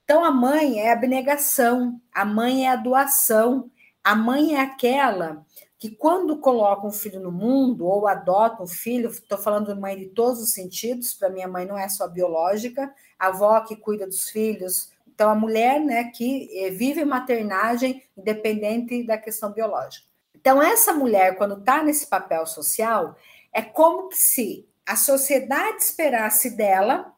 Então, 0.03 0.25
a 0.25 0.31
mãe 0.31 0.79
é 0.79 0.89
a 0.89 0.93
abnegação, 0.93 2.01
a 2.13 2.25
mãe 2.25 2.65
é 2.65 2.69
a 2.69 2.75
doação, 2.75 3.69
a 4.03 4.15
mãe 4.15 4.55
é 4.55 4.61
aquela 4.61 5.45
que, 5.81 5.89
quando 5.89 6.38
coloca 6.38 6.85
um 6.85 6.91
filho 6.91 7.19
no 7.19 7.31
mundo 7.31 7.88
ou 7.88 8.07
adota 8.07 8.61
um 8.61 8.67
filho, 8.67 9.09
estou 9.09 9.39
falando 9.39 9.73
de 9.73 9.81
mãe 9.81 9.97
de 9.97 10.09
todos 10.09 10.39
os 10.39 10.53
sentidos, 10.53 11.15
para 11.15 11.27
minha 11.27 11.47
mãe 11.47 11.65
não 11.65 11.75
é 11.75 11.89
só 11.89 12.07
biológica, 12.07 12.93
a 13.17 13.29
avó 13.29 13.59
que 13.61 13.75
cuida 13.75 14.05
dos 14.05 14.29
filhos, 14.29 14.91
então, 15.07 15.27
a 15.27 15.35
mulher 15.35 15.79
né, 15.79 16.03
que 16.05 16.50
eh, 16.55 16.69
vive 16.69 17.03
maternagem 17.03 18.03
independente 18.15 19.03
da 19.03 19.17
questão 19.17 19.51
biológica. 19.51 20.05
Então, 20.35 20.61
essa 20.61 20.93
mulher, 20.93 21.35
quando 21.35 21.57
está 21.57 21.83
nesse 21.83 22.05
papel 22.05 22.45
social, 22.45 23.15
é 23.51 23.63
como 23.63 24.11
se 24.11 24.69
a 24.85 24.95
sociedade 24.95 25.81
esperasse 25.81 26.51
dela 26.51 27.11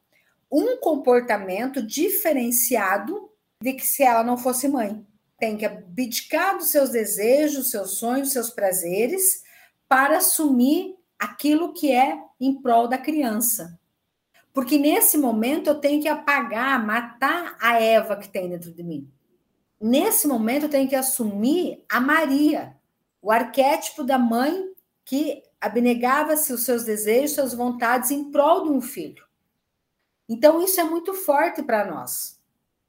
um 0.50 0.78
comportamento 0.78 1.86
diferenciado 1.86 3.30
de 3.62 3.74
que 3.74 3.86
se 3.86 4.04
ela 4.04 4.24
não 4.24 4.38
fosse 4.38 4.70
mãe. 4.70 5.06
Tem 5.44 5.58
que 5.58 5.66
abdicar 5.66 6.58
dos 6.58 6.68
seus 6.68 6.90
desejos, 6.90 7.70
seus 7.70 7.98
sonhos, 7.98 8.32
seus 8.32 8.50
prazeres, 8.50 9.44
para 9.90 10.20
assumir 10.20 10.96
aquilo 11.20 11.74
que 11.74 11.92
é 11.92 12.18
em 12.40 12.62
prol 12.62 12.88
da 12.88 12.98
criança. 12.98 13.78
Porque 14.54 14.78
nesse 14.78 15.18
momento 15.18 15.68
eu 15.68 15.82
tenho 15.82 16.02
que 16.02 16.08
apagar, 16.08 16.82
matar 16.86 17.58
a 17.60 17.78
Eva 17.78 18.16
que 18.16 18.30
tem 18.30 18.48
dentro 18.48 18.72
de 18.72 18.82
mim. 18.84 19.12
Nesse 19.82 20.30
momento 20.30 20.64
eu 20.64 20.70
tenho 20.70 20.88
que 20.88 20.96
assumir 20.96 21.84
a 21.90 22.00
Maria, 22.00 22.78
o 23.22 23.30
arquétipo 23.30 24.02
da 24.02 24.18
mãe 24.18 24.72
que 25.04 25.44
abnegava-se 25.60 26.54
os 26.54 26.64
seus 26.64 26.86
desejos, 26.86 27.36
suas 27.36 27.54
vontades 27.54 28.12
em 28.12 28.32
prol 28.32 28.64
de 28.64 28.70
um 28.70 28.80
filho. 28.80 29.26
Então 30.30 30.64
isso 30.64 30.80
é 30.80 30.86
muito 30.86 31.14
forte 31.14 31.62
para 31.62 31.84
nós, 31.84 32.33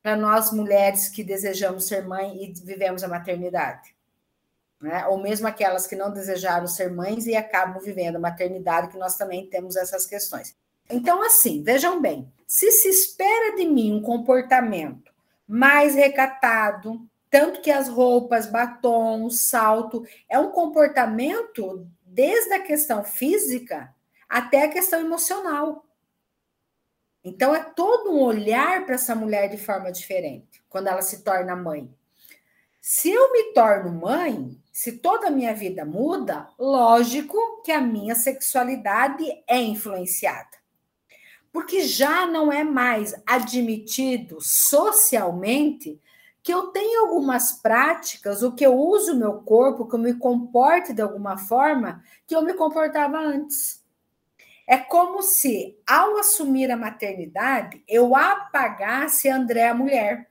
para 0.05 0.17
nós 0.17 0.53
mulheres 0.53 1.09
que 1.09 1.25
desejamos 1.25 1.87
ser 1.87 2.07
mãe 2.07 2.45
e 2.45 2.53
vivemos 2.53 3.03
a 3.03 3.09
maternidade. 3.09 3.97
Né? 4.79 5.07
Ou 5.07 5.17
mesmo 5.17 5.49
aquelas 5.49 5.87
que 5.87 5.97
não 5.97 6.13
desejaram 6.13 6.67
ser 6.67 6.93
mães 6.93 7.27
e 7.27 7.35
acabam 7.35 7.83
vivendo 7.83 8.17
a 8.17 8.21
maternidade, 8.21 8.89
que 8.89 8.99
nós 8.99 9.17
também 9.17 9.47
temos 9.47 9.77
essas 9.77 10.05
questões. 10.05 10.55
Então, 10.91 11.23
assim, 11.23 11.63
vejam 11.63 12.03
bem: 12.03 12.31
se 12.47 12.71
se 12.71 12.89
espera 12.91 13.57
de 13.57 13.65
mim 13.65 13.95
um 13.95 14.03
comportamento 14.03 15.11
mais 15.49 15.95
recatado, 15.95 17.01
tanto 17.31 17.63
que 17.63 17.71
as 17.71 17.89
roupas, 17.89 18.45
batom, 18.45 19.31
salto, 19.31 20.05
é 20.29 20.39
um 20.39 20.51
comportamento 20.51 21.89
desde 22.05 22.53
a 22.53 22.61
questão 22.61 23.03
física 23.03 23.89
até 24.29 24.65
a 24.65 24.69
questão 24.69 25.01
emocional. 25.01 25.84
Então, 27.25 27.55
é 27.55 27.63
todo 27.63 28.13
um 28.13 28.21
olhar 28.21 28.85
para 28.85 28.97
essa 28.97 29.15
mulher 29.15 29.49
de 29.49 29.57
forma 29.57 29.91
diferente, 29.91 30.63
quando 30.69 30.89
ela 30.89 31.03
se 31.03 31.25
torna 31.25 31.57
mãe. 31.57 31.89
Se 32.81 33.11
eu 33.11 33.33
me 33.33 33.55
torno 33.55 33.91
mãe, 33.91 34.61
se 34.71 34.99
toda 34.99 35.29
a 35.29 35.31
minha 35.31 35.55
vida 35.55 35.85
muda, 35.85 36.49
lógico 36.59 37.63
que 37.65 37.73
a 37.73 37.81
minha 37.81 38.15
sexualidade 38.15 39.25
é 39.49 39.59
influenciada 39.59 40.65
porque 41.55 41.83
já 41.83 42.27
não 42.27 42.53
é 42.53 42.65
mais 42.65 43.15
admitido 43.25 44.39
socialmente 44.41 46.01
que 46.43 46.53
eu 46.53 46.67
tenho 46.73 47.07
algumas 47.07 47.53
práticas, 47.53 48.43
o 48.43 48.51
que 48.51 48.67
eu 48.67 48.77
uso 48.77 49.13
o 49.13 49.17
meu 49.17 49.35
corpo, 49.35 49.87
que 49.87 49.95
eu 49.95 50.01
me 50.01 50.15
comporte 50.15 50.93
de 50.93 51.01
alguma 51.01 51.39
forma 51.39 52.03
que 52.27 52.35
eu 52.35 52.43
me 52.43 52.55
comportava 52.55 53.19
antes. 53.21 53.81
É 54.67 54.77
como 54.79 55.23
se, 55.23 55.77
ao 55.87 56.17
assumir 56.17 56.71
a 56.71 56.77
maternidade, 56.77 57.83
eu 57.87 58.17
apagasse 58.17 59.29
a 59.29 59.37
André 59.37 59.69
a 59.69 59.75
mulher. 59.75 60.31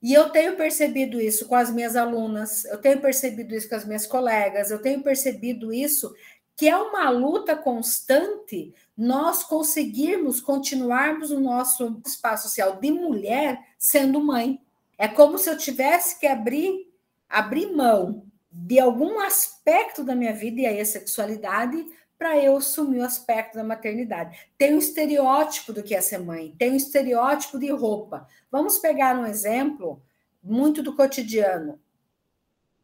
E 0.00 0.14
eu 0.14 0.30
tenho 0.30 0.56
percebido 0.56 1.20
isso 1.20 1.48
com 1.48 1.56
as 1.56 1.70
minhas 1.70 1.96
alunas, 1.96 2.64
eu 2.66 2.78
tenho 2.78 3.00
percebido 3.00 3.54
isso 3.54 3.68
com 3.68 3.74
as 3.74 3.84
minhas 3.84 4.06
colegas, 4.06 4.70
eu 4.70 4.80
tenho 4.80 5.02
percebido 5.02 5.72
isso 5.72 6.14
que 6.58 6.68
é 6.68 6.76
uma 6.76 7.08
luta 7.08 7.54
constante 7.54 8.74
nós 8.96 9.44
conseguirmos 9.44 10.40
continuarmos 10.40 11.30
o 11.30 11.38
nosso 11.38 12.02
espaço 12.04 12.48
social 12.48 12.80
de 12.80 12.90
mulher 12.90 13.60
sendo 13.78 14.20
mãe. 14.20 14.60
É 14.98 15.06
como 15.06 15.38
se 15.38 15.48
eu 15.48 15.56
tivesse 15.56 16.18
que 16.18 16.26
abrir, 16.26 16.92
abrir 17.28 17.70
mão 17.70 18.24
de 18.50 18.80
algum 18.80 19.20
aspecto 19.20 20.02
da 20.02 20.16
minha 20.16 20.32
vida, 20.32 20.62
e 20.62 20.66
aí 20.66 20.80
a 20.80 20.84
sexualidade, 20.84 21.86
para 22.18 22.36
eu 22.36 22.56
assumir 22.56 22.98
o 22.98 23.04
aspecto 23.04 23.54
da 23.54 23.62
maternidade. 23.62 24.50
Tem 24.58 24.74
um 24.74 24.78
estereótipo 24.78 25.72
do 25.72 25.82
que 25.82 25.94
é 25.94 26.00
ser 26.00 26.18
mãe, 26.18 26.54
tem 26.58 26.72
um 26.72 26.76
estereótipo 26.76 27.58
de 27.58 27.70
roupa. 27.70 28.26
Vamos 28.50 28.78
pegar 28.78 29.16
um 29.16 29.24
exemplo 29.24 30.02
muito 30.42 30.82
do 30.82 30.96
cotidiano. 30.96 31.80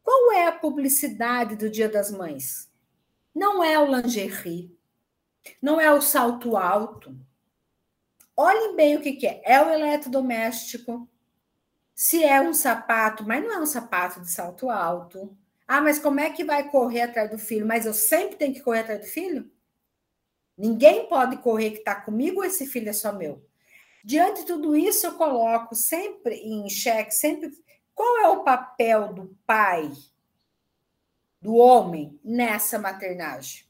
Qual 0.01 0.31
é 0.31 0.47
a 0.47 0.51
publicidade 0.51 1.55
do 1.55 1.69
Dia 1.69 1.89
das 1.89 2.11
Mães? 2.11 2.71
Não 3.33 3.61
é 3.61 3.77
o 3.77 3.93
lingerie, 3.93 4.73
não 5.61 5.81
é 5.81 5.91
o 5.91 6.01
salto 6.01 6.55
alto. 6.55 7.13
Olhem 8.37 8.75
bem 8.75 8.95
o 8.95 9.01
que, 9.01 9.13
que 9.13 9.27
é. 9.27 9.41
É 9.43 9.61
o 9.61 9.69
eletrodoméstico. 9.69 11.09
Se 11.93 12.23
é 12.23 12.41
um 12.41 12.53
sapato, 12.53 13.25
mas 13.25 13.43
não 13.43 13.53
é 13.53 13.59
um 13.59 13.65
sapato 13.65 14.21
de 14.21 14.29
salto 14.29 14.69
alto. 14.69 15.35
Ah, 15.67 15.81
mas 15.81 15.97
como 15.97 16.19
é 16.19 16.29
que 16.29 16.43
vai 16.43 16.69
correr 16.69 17.01
atrás 17.01 17.29
do 17.29 17.37
filho? 17.37 17.65
Mas 17.65 17.85
eu 17.85 17.93
sempre 17.93 18.35
tenho 18.35 18.53
que 18.53 18.61
correr 18.61 18.81
atrás 18.81 19.01
do 19.01 19.07
filho? 19.07 19.51
Ninguém 20.57 21.07
pode 21.09 21.37
correr 21.37 21.71
que 21.71 21.79
está 21.79 21.95
comigo 21.95 22.43
esse 22.43 22.65
filho 22.65 22.89
é 22.89 22.93
só 22.93 23.11
meu? 23.11 23.43
Diante 24.03 24.41
de 24.41 24.47
tudo 24.47 24.75
isso, 24.75 25.07
eu 25.07 25.15
coloco 25.15 25.75
sempre 25.75 26.35
em 26.35 26.69
xeque, 26.69 27.11
sempre 27.11 27.51
qual 27.93 28.19
é 28.19 28.27
o 28.27 28.43
papel 28.43 29.13
do 29.13 29.37
pai 29.45 29.91
do 31.41 31.55
homem 31.55 32.19
nessa 32.23 32.77
maternagem. 32.77 33.65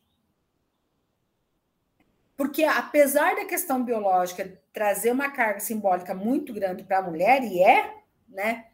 Porque, 2.35 2.65
apesar 2.65 3.35
da 3.35 3.45
questão 3.45 3.83
biológica 3.83 4.61
trazer 4.73 5.11
uma 5.11 5.31
carga 5.31 5.61
simbólica 5.61 6.13
muito 6.13 6.53
grande 6.53 6.83
para 6.83 6.97
a 6.97 7.01
mulher, 7.01 7.41
e 7.43 7.61
é, 7.61 7.95
né? 8.27 8.67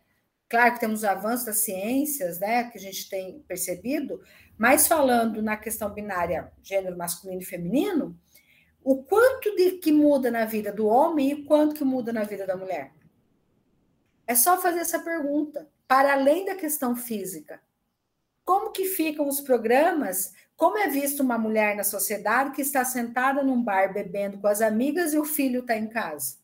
Claro 0.51 0.73
que 0.73 0.81
temos 0.81 1.05
avanços 1.05 1.45
das 1.45 1.59
ciências, 1.59 2.37
né, 2.37 2.65
que 2.65 2.77
a 2.77 2.81
gente 2.81 3.07
tem 3.07 3.39
percebido, 3.47 4.21
mas 4.57 4.85
falando 4.85 5.41
na 5.41 5.55
questão 5.55 5.89
binária 5.93 6.51
gênero 6.61 6.97
masculino 6.97 7.41
e 7.41 7.45
feminino, 7.45 8.19
o 8.83 9.01
quanto 9.01 9.55
de 9.55 9.77
que 9.77 9.93
muda 9.93 10.29
na 10.29 10.43
vida 10.43 10.69
do 10.73 10.87
homem 10.87 11.29
e 11.29 11.33
o 11.35 11.45
quanto 11.45 11.73
que 11.73 11.85
muda 11.85 12.11
na 12.11 12.25
vida 12.25 12.45
da 12.45 12.57
mulher. 12.57 12.91
É 14.27 14.35
só 14.35 14.61
fazer 14.61 14.79
essa 14.79 14.99
pergunta, 14.99 15.69
para 15.87 16.11
além 16.11 16.43
da 16.43 16.53
questão 16.53 16.97
física. 16.97 17.61
Como 18.43 18.71
que 18.71 18.83
ficam 18.83 19.29
os 19.29 19.39
programas? 19.39 20.33
Como 20.57 20.77
é 20.77 20.89
visto 20.89 21.21
uma 21.23 21.37
mulher 21.37 21.77
na 21.77 21.85
sociedade 21.85 22.51
que 22.51 22.61
está 22.61 22.83
sentada 22.83 23.41
num 23.41 23.63
bar 23.63 23.93
bebendo 23.93 24.37
com 24.37 24.47
as 24.47 24.59
amigas 24.59 25.13
e 25.13 25.17
o 25.17 25.23
filho 25.23 25.61
está 25.61 25.77
em 25.77 25.87
casa? 25.87 26.40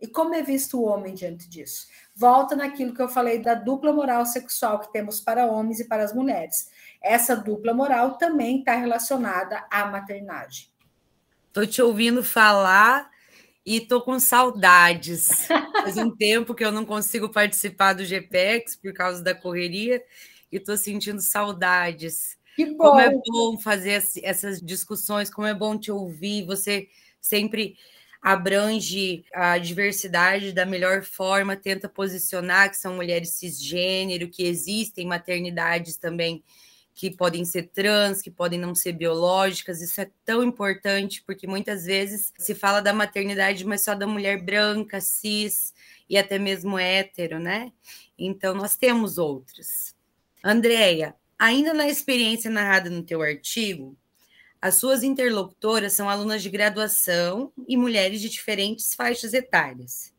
E 0.00 0.06
como 0.06 0.34
é 0.34 0.42
visto 0.42 0.78
o 0.78 0.84
homem 0.84 1.12
diante 1.12 1.48
disso? 1.48 1.88
Volta 2.14 2.54
naquilo 2.54 2.94
que 2.94 3.02
eu 3.02 3.08
falei 3.08 3.40
da 3.40 3.54
dupla 3.54 3.92
moral 3.92 4.24
sexual 4.24 4.78
que 4.78 4.92
temos 4.92 5.20
para 5.20 5.46
homens 5.46 5.80
e 5.80 5.88
para 5.88 6.04
as 6.04 6.14
mulheres. 6.14 6.70
Essa 7.02 7.34
dupla 7.36 7.74
moral 7.74 8.16
também 8.16 8.60
está 8.60 8.74
relacionada 8.74 9.64
à 9.70 9.86
maternagem. 9.86 10.68
Estou 11.48 11.66
te 11.66 11.82
ouvindo 11.82 12.22
falar 12.22 13.10
e 13.66 13.78
estou 13.78 14.00
com 14.00 14.20
saudades. 14.20 15.48
Faz 15.82 15.96
um 15.96 16.14
tempo 16.14 16.54
que 16.54 16.64
eu 16.64 16.70
não 16.70 16.84
consigo 16.84 17.28
participar 17.28 17.94
do 17.94 18.04
GPEX 18.04 18.76
por 18.76 18.92
causa 18.92 19.22
da 19.22 19.34
correria 19.34 20.02
e 20.50 20.56
estou 20.56 20.76
sentindo 20.76 21.20
saudades. 21.20 22.38
Que 22.54 22.66
bom. 22.66 22.90
Como 22.90 23.00
é 23.00 23.10
bom 23.10 23.58
fazer 23.58 24.02
essas 24.22 24.60
discussões, 24.60 25.30
como 25.30 25.46
é 25.46 25.54
bom 25.54 25.78
te 25.78 25.90
ouvir. 25.90 26.46
Você 26.46 26.88
sempre 27.20 27.76
abrange 28.20 29.24
a 29.32 29.58
diversidade 29.58 30.52
da 30.52 30.66
melhor 30.66 31.02
forma, 31.02 31.56
tenta 31.56 31.88
posicionar 31.88 32.70
que 32.70 32.76
são 32.76 32.94
mulheres 32.94 33.30
cisgênero, 33.30 34.28
que 34.28 34.44
existem 34.44 35.06
maternidades 35.06 35.96
também 35.96 36.42
que 36.98 37.12
podem 37.12 37.44
ser 37.44 37.68
trans, 37.68 38.20
que 38.20 38.28
podem 38.28 38.58
não 38.58 38.74
ser 38.74 38.92
biológicas. 38.92 39.80
Isso 39.80 40.00
é 40.00 40.10
tão 40.24 40.42
importante 40.42 41.22
porque 41.24 41.46
muitas 41.46 41.84
vezes 41.84 42.32
se 42.36 42.56
fala 42.56 42.80
da 42.80 42.92
maternidade, 42.92 43.64
mas 43.64 43.82
só 43.82 43.94
da 43.94 44.04
mulher 44.04 44.42
branca, 44.42 45.00
cis 45.00 45.72
e 46.10 46.18
até 46.18 46.40
mesmo 46.40 46.76
hétero, 46.76 47.38
né? 47.38 47.70
Então 48.18 48.52
nós 48.52 48.76
temos 48.76 49.16
outras. 49.16 49.94
Andréia, 50.42 51.14
ainda 51.38 51.72
na 51.72 51.86
experiência 51.86 52.50
narrada 52.50 52.90
no 52.90 53.04
teu 53.04 53.22
artigo, 53.22 53.96
as 54.60 54.76
suas 54.76 55.02
interlocutoras 55.02 55.92
são 55.92 56.08
alunas 56.08 56.42
de 56.42 56.50
graduação 56.50 57.52
e 57.68 57.76
mulheres 57.76 58.20
de 58.20 58.28
diferentes 58.28 58.94
faixas 58.94 59.32
etárias. 59.32 60.12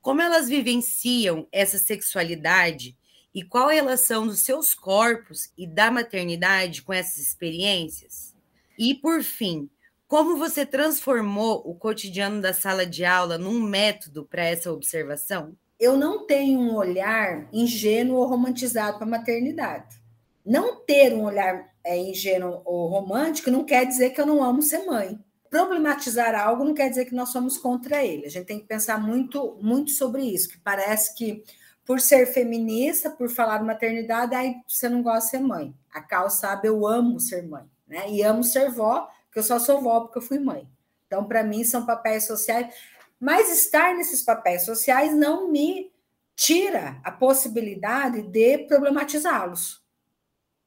Como 0.00 0.22
elas 0.22 0.48
vivenciam 0.48 1.48
essa 1.50 1.78
sexualidade 1.78 2.96
e 3.34 3.42
qual 3.42 3.68
a 3.68 3.72
relação 3.72 4.26
dos 4.26 4.40
seus 4.40 4.72
corpos 4.72 5.50
e 5.58 5.66
da 5.66 5.90
maternidade 5.90 6.82
com 6.82 6.92
essas 6.92 7.18
experiências? 7.18 8.34
E, 8.78 8.94
por 8.94 9.22
fim, 9.22 9.68
como 10.06 10.36
você 10.36 10.64
transformou 10.64 11.60
o 11.64 11.74
cotidiano 11.74 12.40
da 12.40 12.52
sala 12.52 12.86
de 12.86 13.04
aula 13.04 13.36
num 13.36 13.60
método 13.60 14.24
para 14.24 14.44
essa 14.44 14.72
observação? 14.72 15.56
Eu 15.78 15.96
não 15.96 16.24
tenho 16.24 16.60
um 16.60 16.76
olhar 16.76 17.48
ingênuo 17.52 18.18
ou 18.18 18.26
romantizado 18.26 18.98
para 18.98 19.06
a 19.06 19.10
maternidade. 19.10 19.96
Não 20.44 20.76
ter 20.76 21.12
um 21.12 21.24
olhar 21.24 21.74
é, 21.86 21.96
ingênuo 21.96 22.60
ou 22.64 22.88
romântico 22.88 23.50
não 23.50 23.64
quer 23.64 23.86
dizer 23.86 24.10
que 24.10 24.20
eu 24.20 24.26
não 24.26 24.42
amo 24.42 24.60
ser 24.60 24.84
mãe. 24.84 25.18
Problematizar 25.48 26.34
algo 26.34 26.64
não 26.64 26.74
quer 26.74 26.88
dizer 26.88 27.04
que 27.04 27.14
nós 27.14 27.28
somos 27.28 27.56
contra 27.56 28.04
ele. 28.04 28.26
A 28.26 28.28
gente 28.28 28.46
tem 28.46 28.58
que 28.58 28.66
pensar 28.66 29.00
muito, 29.00 29.56
muito 29.62 29.92
sobre 29.92 30.22
isso, 30.22 30.48
que 30.48 30.58
parece 30.58 31.14
que 31.14 31.44
por 31.84 32.00
ser 32.00 32.26
feminista, 32.26 33.08
por 33.08 33.30
falar 33.30 33.58
de 33.58 33.64
maternidade, 33.64 34.34
aí 34.34 34.56
você 34.66 34.88
não 34.88 35.00
gosta 35.00 35.20
de 35.20 35.30
ser 35.30 35.38
mãe. 35.38 35.72
A 35.94 36.02
Cal 36.02 36.28
sabe, 36.28 36.66
eu 36.66 36.84
amo 36.84 37.20
ser 37.20 37.46
mãe, 37.46 37.64
né? 37.86 38.10
E 38.10 38.24
amo 38.24 38.42
ser 38.42 38.68
vó, 38.72 39.08
porque 39.26 39.38
eu 39.38 39.44
só 39.44 39.60
sou 39.60 39.80
vó 39.80 40.00
porque 40.00 40.18
eu 40.18 40.22
fui 40.22 40.40
mãe. 40.40 40.68
Então, 41.06 41.24
para 41.24 41.44
mim, 41.44 41.62
são 41.62 41.86
papéis 41.86 42.26
sociais. 42.26 42.74
Mas 43.20 43.48
estar 43.48 43.94
nesses 43.94 44.22
papéis 44.22 44.64
sociais 44.64 45.14
não 45.14 45.48
me 45.48 45.92
tira 46.34 47.00
a 47.04 47.12
possibilidade 47.12 48.22
de 48.22 48.58
problematizá-los, 48.66 49.80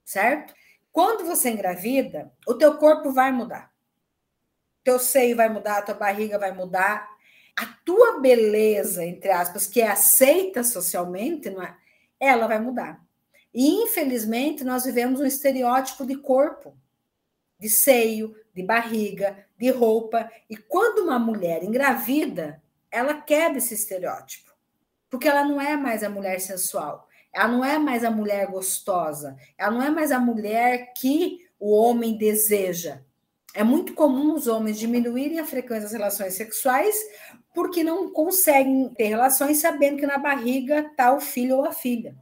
certo? 0.05 0.53
Quando 0.91 1.25
você 1.25 1.49
engravida, 1.49 2.31
o 2.47 2.53
teu 2.53 2.77
corpo 2.77 3.11
vai 3.11 3.31
mudar. 3.31 3.71
Teu 4.83 4.99
seio 4.99 5.35
vai 5.35 5.49
mudar, 5.49 5.83
tua 5.83 5.95
barriga 5.95 6.39
vai 6.39 6.51
mudar. 6.51 7.07
A 7.55 7.65
tua 7.83 8.19
beleza, 8.19 9.03
entre 9.03 9.29
aspas, 9.29 9.67
que 9.67 9.81
é 9.81 9.87
aceita 9.87 10.63
socialmente, 10.63 11.49
é? 11.49 11.75
ela 12.19 12.47
vai 12.47 12.59
mudar. 12.59 13.03
E, 13.53 13.83
infelizmente, 13.83 14.63
nós 14.63 14.85
vivemos 14.85 15.19
um 15.19 15.25
estereótipo 15.25 16.05
de 16.05 16.15
corpo, 16.15 16.77
de 17.59 17.69
seio, 17.69 18.35
de 18.53 18.63
barriga, 18.63 19.45
de 19.57 19.69
roupa. 19.71 20.31
E 20.49 20.55
quando 20.55 20.99
uma 20.99 21.19
mulher 21.19 21.63
engravida, 21.63 22.61
ela 22.89 23.21
quebra 23.21 23.57
esse 23.57 23.73
estereótipo. 23.73 24.53
Porque 25.09 25.27
ela 25.27 25.43
não 25.43 25.59
é 25.59 25.75
mais 25.75 26.03
a 26.03 26.09
mulher 26.09 26.39
sensual. 26.39 27.08
Ela 27.33 27.47
não 27.47 27.63
é 27.63 27.77
mais 27.77 28.03
a 28.03 28.11
mulher 28.11 28.47
gostosa, 28.47 29.37
ela 29.57 29.71
não 29.71 29.83
é 29.83 29.89
mais 29.89 30.11
a 30.11 30.19
mulher 30.19 30.93
que 30.93 31.47
o 31.59 31.71
homem 31.71 32.17
deseja. 32.17 33.01
É 33.53 33.63
muito 33.63 33.93
comum 33.93 34.35
os 34.35 34.47
homens 34.47 34.79
diminuírem 34.79 35.39
a 35.39 35.45
frequência 35.45 35.83
das 35.83 35.93
relações 35.93 36.33
sexuais 36.35 36.95
porque 37.53 37.83
não 37.83 38.11
conseguem 38.11 38.89
ter 38.89 39.07
relações 39.07 39.57
sabendo 39.57 39.97
que 39.97 40.07
na 40.07 40.17
barriga 40.17 40.79
está 40.81 41.13
o 41.13 41.19
filho 41.19 41.57
ou 41.57 41.65
a 41.65 41.71
filha. 41.71 42.15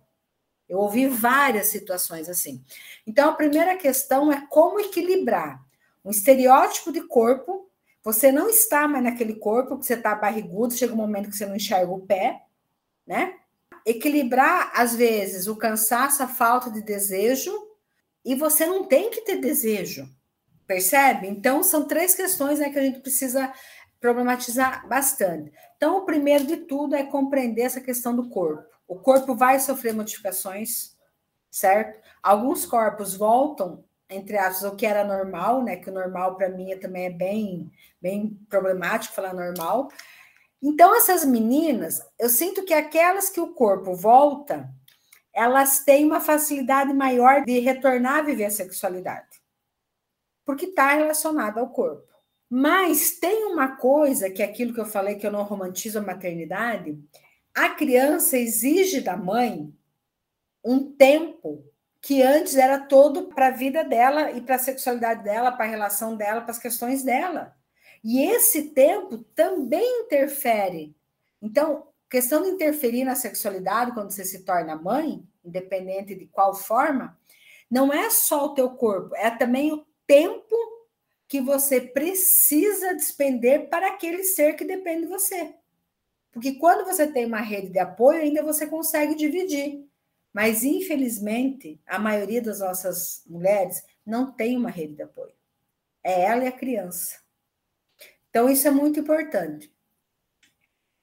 Eu 0.67 0.79
ouvi 0.79 1.07
várias 1.07 1.67
situações 1.67 2.27
assim. 2.27 2.63
Então, 3.05 3.29
a 3.29 3.33
primeira 3.33 3.77
questão 3.77 4.31
é 4.31 4.45
como 4.47 4.79
equilibrar 4.79 5.63
um 6.03 6.09
estereótipo 6.09 6.91
de 6.91 7.01
corpo. 7.01 7.69
Você 8.03 8.31
não 8.31 8.49
está 8.49 8.87
mais 8.87 9.03
naquele 9.03 9.35
corpo, 9.35 9.77
que 9.77 9.85
você 9.85 9.93
está 9.93 10.15
barrigudo, 10.15 10.73
chega 10.73 10.93
um 10.93 10.97
momento 10.97 11.29
que 11.29 11.35
você 11.35 11.45
não 11.45 11.55
enxerga 11.55 11.91
o 11.91 12.01
pé, 12.01 12.41
né? 13.05 13.35
Equilibrar, 13.87 14.69
às 14.75 14.93
vezes, 14.93 15.47
o 15.47 15.55
cansaço, 15.55 16.21
a 16.21 16.27
falta 16.27 16.69
de 16.69 16.81
desejo, 16.81 17.53
e 18.23 18.35
você 18.35 18.65
não 18.65 18.83
tem 18.83 19.09
que 19.09 19.21
ter 19.21 19.37
desejo, 19.37 20.05
percebe? 20.67 21.25
Então, 21.27 21.63
são 21.63 21.87
três 21.87 22.13
questões 22.13 22.59
né, 22.59 22.69
que 22.69 22.77
a 22.77 22.81
gente 22.81 22.99
precisa 22.99 23.53
problematizar 23.97 24.85
bastante. 24.89 25.53
Então, 25.77 25.99
o 25.99 26.05
primeiro 26.05 26.45
de 26.45 26.57
tudo 26.57 26.97
é 26.97 27.03
compreender 27.03 27.61
essa 27.61 27.79
questão 27.79 28.13
do 28.13 28.29
corpo. 28.29 28.67
O 28.85 28.97
corpo 28.97 29.33
vai 29.33 29.57
sofrer 29.57 29.93
modificações, 29.93 30.97
certo? 31.49 32.05
Alguns 32.21 32.65
corpos 32.65 33.15
voltam, 33.15 33.85
entre 34.09 34.37
aspas, 34.37 34.69
o 34.69 34.75
que 34.75 34.85
era 34.85 35.05
normal, 35.05 35.63
né? 35.63 35.77
Que 35.77 35.89
o 35.89 35.93
normal 35.93 36.35
para 36.35 36.49
mim 36.49 36.77
também 36.77 37.05
é 37.05 37.09
bem, 37.09 37.71
bem 38.01 38.37
problemático 38.49 39.15
falar 39.15 39.33
normal, 39.33 39.89
então, 40.61 40.95
essas 40.95 41.23
meninas, 41.23 42.01
eu 42.19 42.29
sinto 42.29 42.63
que 42.63 42.73
aquelas 42.73 43.29
que 43.29 43.39
o 43.39 43.53
corpo 43.53 43.93
volta, 43.93 44.69
elas 45.33 45.83
têm 45.83 46.05
uma 46.05 46.19
facilidade 46.19 46.93
maior 46.93 47.45
de 47.45 47.59
retornar 47.59 48.19
a 48.19 48.21
viver 48.23 48.45
a 48.45 48.51
sexualidade, 48.51 49.41
porque 50.43 50.65
está 50.65 50.93
relacionada 50.93 51.59
ao 51.59 51.69
corpo. 51.69 52.07
Mas 52.49 53.11
tem 53.19 53.45
uma 53.45 53.75
coisa 53.75 54.29
que 54.29 54.41
é 54.41 54.45
aquilo 54.45 54.73
que 54.73 54.79
eu 54.79 54.85
falei 54.85 55.15
que 55.15 55.27
eu 55.27 55.31
não 55.31 55.43
romantizo 55.43 55.99
a 55.99 56.01
maternidade, 56.01 56.97
a 57.53 57.69
criança 57.69 58.37
exige 58.37 59.01
da 59.01 59.17
mãe 59.17 59.73
um 60.63 60.91
tempo 60.91 61.65
que 62.01 62.21
antes 62.21 62.55
era 62.55 62.79
todo 62.79 63.27
para 63.27 63.47
a 63.47 63.51
vida 63.51 63.83
dela 63.83 64.31
e 64.31 64.41
para 64.41 64.55
a 64.55 64.59
sexualidade 64.59 65.23
dela, 65.23 65.51
para 65.51 65.65
a 65.65 65.69
relação 65.69 66.15
dela, 66.15 66.41
para 66.41 66.51
as 66.51 66.59
questões 66.59 67.03
dela. 67.03 67.56
E 68.03 68.23
esse 68.23 68.69
tempo 68.69 69.17
também 69.35 70.01
interfere. 70.01 70.95
Então, 71.41 71.87
questão 72.09 72.43
de 72.43 72.49
interferir 72.49 73.03
na 73.03 73.15
sexualidade 73.15 73.93
quando 73.93 74.11
você 74.11 74.23
se 74.23 74.43
torna 74.43 74.75
mãe, 74.75 75.23
independente 75.43 76.15
de 76.15 76.25
qual 76.25 76.53
forma, 76.53 77.17
não 77.69 77.91
é 77.91 78.09
só 78.09 78.45
o 78.45 78.53
teu 78.53 78.69
corpo, 78.71 79.15
é 79.15 79.29
também 79.29 79.73
o 79.73 79.85
tempo 80.05 80.55
que 81.27 81.41
você 81.41 81.81
precisa 81.81 82.95
despender 82.95 83.69
para 83.69 83.89
aquele 83.89 84.23
ser 84.23 84.53
que 84.53 84.63
depende 84.63 85.01
de 85.01 85.07
você. 85.07 85.53
Porque 86.31 86.53
quando 86.53 86.85
você 86.85 87.07
tem 87.07 87.25
uma 87.25 87.41
rede 87.41 87.69
de 87.69 87.79
apoio, 87.79 88.21
ainda 88.21 88.43
você 88.43 88.67
consegue 88.67 89.15
dividir. 89.15 89.85
Mas, 90.31 90.63
infelizmente, 90.63 91.81
a 91.85 91.97
maioria 91.97 92.41
das 92.41 92.59
nossas 92.59 93.23
mulheres 93.25 93.83
não 94.05 94.31
tem 94.31 94.55
uma 94.55 94.69
rede 94.69 94.93
de 94.93 95.01
apoio. 95.01 95.33
É 96.03 96.21
ela 96.21 96.45
e 96.45 96.47
a 96.47 96.51
criança. 96.51 97.17
Então, 98.29 98.49
isso 98.49 98.67
é 98.67 98.71
muito 98.71 98.99
importante. 98.99 99.71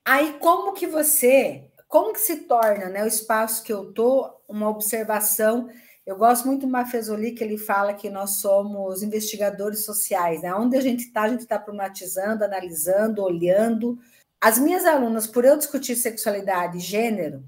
Aí, 0.05 0.35
como 0.39 0.75
que 0.75 0.87
você, 0.87 1.71
como 1.89 2.13
que 2.13 2.21
se 2.21 2.41
torna 2.41 2.89
né, 2.89 3.03
o 3.03 3.07
espaço 3.07 3.63
que 3.63 3.73
eu 3.73 3.93
tô 3.93 4.31
uma 4.47 4.69
observação? 4.69 5.71
Eu 6.05 6.17
gosto 6.17 6.47
muito 6.47 6.67
do 6.67 6.73
Mafezoli, 6.73 7.33
que 7.33 7.43
ele 7.43 7.57
fala 7.57 7.95
que 7.95 8.11
nós 8.11 8.39
somos 8.41 9.03
investigadores 9.03 9.85
sociais, 9.85 10.43
né? 10.43 10.55
Onde 10.55 10.77
a 10.77 10.81
gente 10.81 11.05
está, 11.05 11.23
a 11.23 11.29
gente 11.29 11.41
está 11.41 11.59
problematizando, 11.59 12.45
analisando, 12.45 13.23
olhando. 13.23 13.99
As 14.39 14.59
minhas 14.59 14.85
alunas, 14.85 15.27
por 15.27 15.45
eu 15.47 15.57
discutir 15.57 15.97
sexualidade 15.97 16.77
e 16.77 16.81
gênero, 16.81 17.43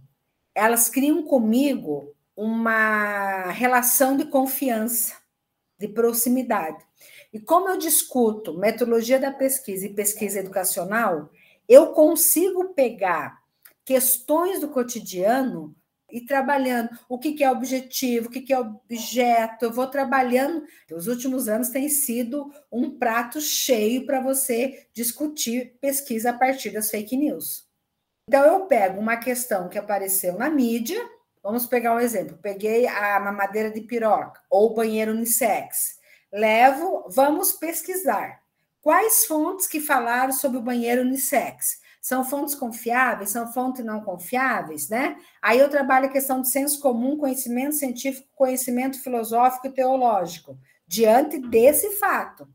elas 0.54 0.88
criam 0.88 1.22
comigo 1.22 2.14
uma 2.34 3.50
relação 3.50 4.16
de 4.16 4.24
confiança, 4.24 5.14
de 5.78 5.88
proximidade. 5.88 6.82
E 7.32 7.40
como 7.40 7.68
eu 7.68 7.76
discuto 7.76 8.58
metodologia 8.58 9.18
da 9.18 9.30
pesquisa 9.30 9.86
e 9.86 9.94
pesquisa 9.94 10.40
educacional, 10.40 11.30
eu 11.68 11.88
consigo 11.88 12.74
pegar 12.74 13.42
questões 13.84 14.60
do 14.60 14.68
cotidiano 14.68 15.74
e 16.10 16.20
trabalhando 16.20 16.90
o 17.08 17.18
que, 17.18 17.42
é 17.42 17.50
objetivo, 17.50 18.28
o 18.28 18.30
que, 18.30 18.40
que 18.40 18.52
é 18.52 18.58
objeto. 18.58 19.64
Eu 19.64 19.72
vou 19.72 19.86
trabalhando. 19.86 20.64
Os 20.92 21.06
últimos 21.08 21.48
anos 21.48 21.68
tem 21.68 21.88
sido 21.88 22.50
um 22.70 22.96
prato 22.98 23.40
cheio 23.40 24.06
para 24.06 24.20
você 24.20 24.86
discutir 24.94 25.76
pesquisa 25.80 26.30
a 26.30 26.32
partir 26.32 26.70
das 26.70 26.90
fake 26.90 27.16
news. 27.16 27.66
Então, 28.28 28.44
eu 28.44 28.66
pego 28.66 29.00
uma 29.00 29.16
questão 29.16 29.68
que 29.68 29.78
apareceu 29.78 30.36
na 30.36 30.50
mídia, 30.50 30.98
vamos 31.42 31.66
pegar 31.66 31.94
um 31.94 32.00
exemplo: 32.00 32.38
peguei 32.40 32.86
a 32.86 33.20
mamadeira 33.20 33.70
de 33.70 33.80
piroca 33.80 34.40
ou 34.50 34.74
banheiro 34.74 35.12
unissex. 35.12 35.95
Levo, 36.37 37.07
vamos 37.09 37.53
pesquisar. 37.53 38.42
Quais 38.83 39.25
fontes 39.25 39.66
que 39.66 39.81
falaram 39.81 40.33
sobre 40.33 40.59
o 40.59 40.62
banheiro 40.62 41.01
unissex? 41.01 41.81
São 41.99 42.27
fontes 42.27 42.55
confiáveis? 42.55 43.31
São 43.31 43.51
fontes 43.51 43.83
não 43.83 44.03
confiáveis, 44.03 44.90
né? 44.90 45.16
Aí 45.40 45.59
eu 45.59 45.70
trabalho 45.70 46.07
a 46.07 46.12
questão 46.12 46.42
de 46.42 46.51
senso 46.51 46.79
comum, 46.81 47.16
conhecimento 47.16 47.77
científico, 47.77 48.29
conhecimento 48.35 49.03
filosófico 49.03 49.68
e 49.68 49.72
teológico, 49.72 50.59
diante 50.87 51.38
desse 51.38 51.92
fato. 51.92 52.46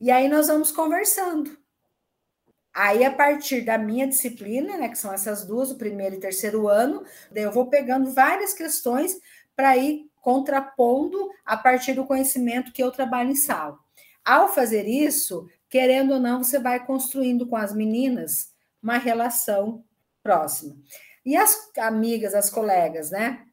E 0.00 0.10
aí 0.10 0.26
nós 0.26 0.46
vamos 0.46 0.72
conversando. 0.72 1.58
Aí, 2.72 3.04
a 3.04 3.12
partir 3.12 3.66
da 3.66 3.76
minha 3.76 4.06
disciplina, 4.06 4.78
né, 4.78 4.88
que 4.88 4.96
são 4.96 5.12
essas 5.12 5.44
duas, 5.44 5.70
o 5.70 5.76
primeiro 5.76 6.16
e 6.16 6.20
terceiro 6.20 6.68
ano, 6.68 7.04
eu 7.34 7.52
vou 7.52 7.68
pegando 7.68 8.10
várias 8.12 8.54
questões 8.54 9.20
para 9.54 9.76
ir 9.76 10.09
contrapondo 10.20 11.30
a 11.44 11.56
partir 11.56 11.94
do 11.94 12.04
conhecimento 12.04 12.72
que 12.72 12.82
eu 12.82 12.90
trabalho 12.90 13.30
em 13.30 13.34
sala. 13.34 13.78
Ao 14.24 14.52
fazer 14.52 14.86
isso, 14.86 15.48
querendo 15.68 16.14
ou 16.14 16.20
não, 16.20 16.42
você 16.42 16.58
vai 16.58 16.84
construindo 16.84 17.46
com 17.46 17.56
as 17.56 17.74
meninas 17.74 18.52
uma 18.82 18.98
relação 18.98 19.84
próxima. 20.22 20.76
E 21.24 21.36
as 21.36 21.70
amigas, 21.78 22.34
as 22.34 22.50
colegas, 22.50 23.10
né? 23.10 23.44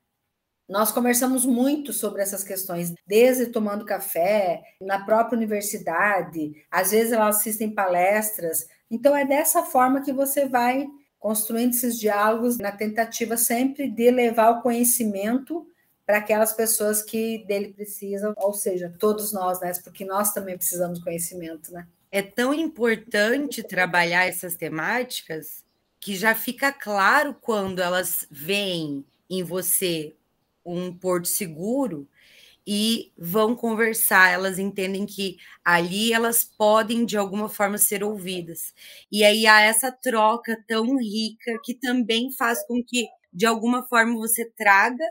Nós 0.67 0.91
conversamos 0.91 1.45
muito 1.45 1.93
sobre 1.93 2.21
essas 2.21 2.43
questões, 2.43 2.93
desde 3.05 3.47
tomando 3.47 3.85
café, 3.85 4.61
na 4.81 5.05
própria 5.05 5.37
universidade, 5.37 6.65
às 6.69 6.91
vezes 6.91 7.13
elas 7.13 7.37
assistem 7.37 7.73
palestras. 7.73 8.67
Então, 8.91 9.15
é 9.15 9.25
dessa 9.25 9.63
forma 9.63 10.01
que 10.01 10.11
você 10.11 10.45
vai 10.45 10.85
construindo 11.19 11.73
esses 11.73 11.97
diálogos 11.97 12.57
na 12.57 12.71
tentativa 12.71 13.37
sempre 13.37 13.89
de 13.89 14.11
levar 14.11 14.51
o 14.51 14.61
conhecimento 14.61 15.65
para 16.07 16.17
aquelas 16.17 16.53
pessoas 16.53 17.03
que 17.03 17.45
dele 17.45 17.73
precisam, 17.73 18.33
ou 18.37 18.53
seja, 18.53 18.91
todos 18.97 19.31
nós, 19.31 19.61
né? 19.61 19.71
Porque 19.83 20.05
nós 20.05 20.33
também 20.33 20.57
precisamos 20.57 21.03
conhecimento, 21.03 21.71
né? 21.71 21.87
é 22.11 22.21
tão 22.21 22.53
importante 22.53 23.63
trabalhar 23.63 24.25
essas 24.25 24.55
temáticas 24.55 25.63
que 25.99 26.15
já 26.15 26.33
fica 26.33 26.71
claro 26.71 27.35
quando 27.41 27.79
elas 27.81 28.25
veem 28.31 29.05
em 29.29 29.43
você 29.43 30.15
um 30.65 30.93
porto 30.93 31.27
seguro 31.27 32.07
e 32.65 33.13
vão 33.17 33.55
conversar, 33.55 34.31
elas 34.31 34.59
entendem 34.59 35.05
que 35.05 35.37
ali 35.63 36.11
elas 36.11 36.43
podem 36.43 37.05
de 37.05 37.17
alguma 37.17 37.47
forma 37.47 37.77
ser 37.77 38.03
ouvidas. 38.03 38.73
E 39.11 39.23
aí 39.23 39.47
há 39.47 39.61
essa 39.61 39.91
troca 39.91 40.57
tão 40.67 40.97
rica 40.97 41.59
que 41.63 41.73
também 41.73 42.31
faz 42.33 42.65
com 42.67 42.83
que 42.83 43.07
de 43.31 43.45
alguma 43.45 43.87
forma 43.87 44.15
você 44.15 44.45
traga 44.45 45.05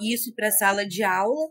isso 0.00 0.34
para 0.34 0.48
a 0.48 0.52
sala 0.52 0.86
de 0.86 1.02
aula 1.02 1.50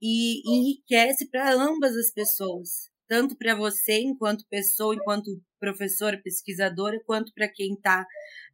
e 0.00 0.42
enriquece 0.46 1.28
para 1.30 1.52
ambas 1.52 1.96
as 1.96 2.12
pessoas 2.12 2.88
tanto 3.08 3.36
para 3.36 3.54
você, 3.54 4.00
enquanto 4.00 4.46
pessoa, 4.48 4.94
enquanto 4.94 5.30
professora, 5.58 6.20
pesquisadora, 6.22 7.02
quanto 7.06 7.32
para 7.32 7.48
quem 7.48 7.72
está 7.72 8.06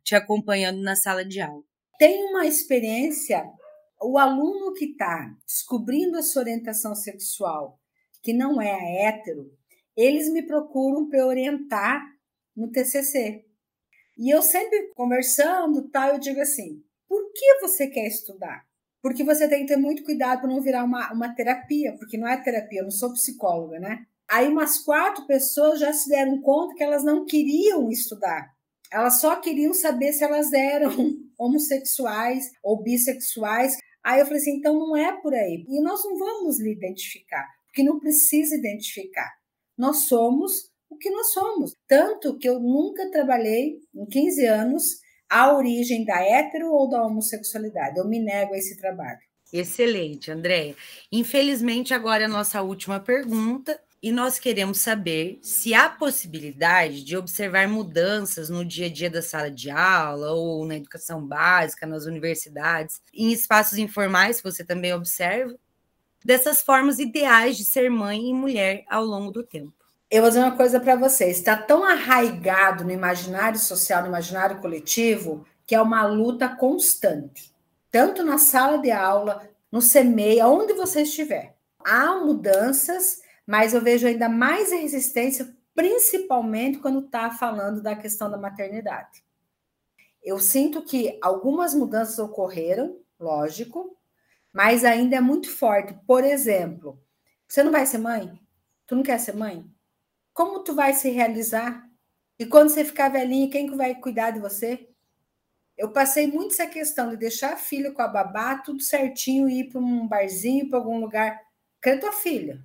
te 0.02 0.14
acompanhando 0.14 0.80
na 0.80 0.94
sala 0.94 1.24
de 1.24 1.40
aula. 1.40 1.62
Tem 1.98 2.24
uma 2.30 2.46
experiência, 2.46 3.44
o 4.00 4.16
aluno 4.16 4.72
que 4.72 4.86
está 4.86 5.34
descobrindo 5.44 6.16
a 6.16 6.22
sua 6.22 6.42
orientação 6.42 6.94
sexual, 6.94 7.80
que 8.22 8.32
não 8.32 8.62
é 8.62 8.72
a 8.72 9.08
hétero, 9.08 9.52
eles 9.96 10.32
me 10.32 10.42
procuram 10.46 11.08
para 11.08 11.26
orientar 11.26 12.02
no 12.56 12.70
TCC. 12.70 13.44
E 14.16 14.32
eu 14.32 14.40
sempre 14.40 14.92
conversando, 14.94 15.88
tal, 15.90 16.10
eu 16.10 16.18
digo 16.20 16.40
assim: 16.40 16.82
por 17.08 17.32
que 17.32 17.60
você 17.60 17.88
quer 17.88 18.06
estudar? 18.06 18.64
Porque 19.04 19.22
você 19.22 19.46
tem 19.46 19.60
que 19.60 19.66
ter 19.66 19.76
muito 19.76 20.02
cuidado 20.02 20.40
para 20.40 20.48
não 20.48 20.62
virar 20.62 20.82
uma, 20.82 21.12
uma 21.12 21.34
terapia, 21.34 21.94
porque 21.98 22.16
não 22.16 22.26
é 22.26 22.42
terapia, 22.42 22.80
eu 22.80 22.84
não 22.84 22.90
sou 22.90 23.12
psicóloga, 23.12 23.78
né? 23.78 24.06
Aí 24.26 24.48
umas 24.48 24.78
quatro 24.78 25.26
pessoas 25.26 25.78
já 25.78 25.92
se 25.92 26.08
deram 26.08 26.40
conta 26.40 26.74
que 26.74 26.82
elas 26.82 27.04
não 27.04 27.26
queriam 27.26 27.90
estudar. 27.90 28.48
Elas 28.90 29.20
só 29.20 29.36
queriam 29.36 29.74
saber 29.74 30.14
se 30.14 30.24
elas 30.24 30.54
eram 30.54 30.90
homossexuais 31.38 32.50
ou 32.62 32.82
bissexuais. 32.82 33.76
Aí 34.02 34.20
eu 34.20 34.24
falei 34.24 34.40
assim, 34.40 34.56
então 34.56 34.72
não 34.72 34.96
é 34.96 35.12
por 35.20 35.34
aí. 35.34 35.66
E 35.68 35.82
nós 35.82 36.02
não 36.02 36.16
vamos 36.16 36.58
lhe 36.58 36.72
identificar, 36.72 37.46
porque 37.66 37.82
não 37.82 38.00
precisa 38.00 38.56
identificar. 38.56 39.30
Nós 39.76 40.06
somos 40.08 40.70
o 40.88 40.96
que 40.96 41.10
nós 41.10 41.30
somos. 41.30 41.74
Tanto 41.86 42.38
que 42.38 42.48
eu 42.48 42.58
nunca 42.58 43.10
trabalhei 43.10 43.80
em 43.94 44.06
15 44.06 44.46
anos 44.46 45.03
a 45.28 45.52
origem 45.52 46.04
da 46.04 46.22
hétero 46.22 46.72
ou 46.72 46.88
da 46.88 47.02
homossexualidade. 47.02 47.98
Eu 47.98 48.06
me 48.06 48.18
nego 48.18 48.54
a 48.54 48.58
esse 48.58 48.76
trabalho. 48.76 49.18
Excelente, 49.52 50.30
Andréia. 50.30 50.74
Infelizmente, 51.12 51.94
agora 51.94 52.22
é 52.22 52.26
a 52.26 52.28
nossa 52.28 52.60
última 52.62 52.98
pergunta 52.98 53.78
e 54.02 54.12
nós 54.12 54.38
queremos 54.38 54.78
saber 54.80 55.38
se 55.40 55.72
há 55.72 55.88
possibilidade 55.88 57.02
de 57.02 57.16
observar 57.16 57.66
mudanças 57.68 58.50
no 58.50 58.64
dia 58.64 58.86
a 58.86 58.90
dia 58.90 59.08
da 59.08 59.22
sala 59.22 59.50
de 59.50 59.70
aula 59.70 60.32
ou 60.32 60.66
na 60.66 60.76
educação 60.76 61.26
básica, 61.26 61.86
nas 61.86 62.04
universidades, 62.04 63.00
em 63.14 63.32
espaços 63.32 63.78
informais 63.78 64.38
que 64.38 64.50
você 64.50 64.64
também 64.64 64.92
observa, 64.92 65.56
dessas 66.24 66.62
formas 66.62 66.98
ideais 66.98 67.56
de 67.56 67.64
ser 67.64 67.90
mãe 67.90 68.28
e 68.28 68.34
mulher 68.34 68.84
ao 68.88 69.04
longo 69.04 69.30
do 69.30 69.42
tempo. 69.42 69.83
Eu 70.10 70.22
vou 70.22 70.30
dizer 70.30 70.40
uma 70.40 70.56
coisa 70.56 70.78
para 70.78 70.96
você: 70.96 71.26
está 71.26 71.56
tão 71.56 71.84
arraigado 71.84 72.84
no 72.84 72.90
imaginário 72.90 73.58
social, 73.58 74.02
no 74.02 74.08
imaginário 74.08 74.60
coletivo, 74.60 75.46
que 75.66 75.74
é 75.74 75.80
uma 75.80 76.06
luta 76.06 76.48
constante, 76.48 77.54
tanto 77.90 78.22
na 78.22 78.38
sala 78.38 78.78
de 78.78 78.90
aula, 78.90 79.48
no 79.70 79.80
CMEI, 79.80 80.40
aonde 80.40 80.72
você 80.72 81.02
estiver. 81.02 81.54
Há 81.84 82.16
mudanças 82.16 83.24
mas 83.46 83.74
eu 83.74 83.80
vejo 83.80 84.06
ainda 84.06 84.28
mais 84.28 84.72
resistência, 84.72 85.54
principalmente 85.74 86.78
quando 86.78 87.04
está 87.04 87.30
falando 87.30 87.82
da 87.82 87.94
questão 87.94 88.30
da 88.30 88.38
maternidade. 88.38 89.22
Eu 90.22 90.38
sinto 90.38 90.82
que 90.82 91.18
algumas 91.20 91.74
mudanças 91.74 92.18
ocorreram, 92.18 92.98
lógico, 93.20 93.96
mas 94.52 94.84
ainda 94.84 95.16
é 95.16 95.20
muito 95.20 95.50
forte. 95.50 95.94
Por 96.06 96.24
exemplo, 96.24 96.98
você 97.46 97.62
não 97.62 97.70
vai 97.70 97.84
ser 97.84 97.98
mãe? 97.98 98.40
Tu 98.86 98.96
não 98.96 99.02
quer 99.02 99.18
ser 99.18 99.34
mãe? 99.34 99.64
Como 100.34 100.64
tu 100.64 100.74
vai 100.74 100.92
se 100.92 101.08
realizar? 101.10 101.88
E 102.40 102.44
quando 102.44 102.68
você 102.68 102.84
ficar 102.84 103.08
velhinha, 103.08 103.48
quem 103.48 103.68
que 103.68 103.76
vai 103.76 103.94
cuidar 103.94 104.32
de 104.32 104.40
você? 104.40 104.88
Eu 105.78 105.92
passei 105.92 106.26
muito 106.26 106.52
essa 106.52 106.66
questão 106.66 107.10
de 107.10 107.16
deixar 107.16 107.52
a 107.52 107.56
filha 107.56 107.92
com 107.92 108.02
a 108.02 108.08
babá, 108.08 108.58
tudo 108.58 108.82
certinho, 108.82 109.48
ir 109.48 109.70
para 109.70 109.80
um 109.80 110.08
barzinho, 110.08 110.68
para 110.68 110.80
algum 110.80 110.98
lugar. 110.98 111.40
Cadê 111.80 112.00
tua 112.00 112.10
filha? 112.10 112.60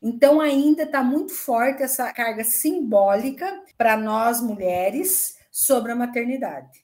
Então, 0.00 0.40
ainda 0.40 0.84
está 0.84 1.02
muito 1.02 1.34
forte 1.34 1.82
essa 1.82 2.10
carga 2.14 2.44
simbólica 2.44 3.62
para 3.76 3.94
nós 3.98 4.40
mulheres 4.40 5.38
sobre 5.50 5.92
a 5.92 5.96
maternidade. 5.96 6.82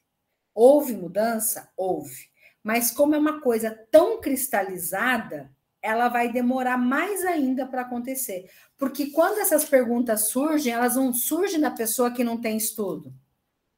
Houve 0.55 0.95
mudança? 0.95 1.73
Houve. 1.75 2.29
Mas, 2.63 2.91
como 2.91 3.15
é 3.15 3.19
uma 3.19 3.41
coisa 3.41 3.71
tão 3.91 4.21
cristalizada, 4.21 5.51
ela 5.83 6.09
vai 6.09 6.33
demorar 6.33 6.79
mais 6.79 7.25
ainda 7.25 7.67
para 7.67 7.83
acontecer. 7.83 8.49
Porque 8.79 9.11
quando 9.11 9.41
essas 9.41 9.65
perguntas 9.65 10.29
surgem, 10.29 10.73
elas 10.73 10.95
não 10.95 11.13
surgem 11.13 11.61
da 11.61 11.71
pessoa 11.71 12.13
que 12.13 12.23
não 12.23 12.41
tem 12.41 12.57
estudo. 12.57 13.13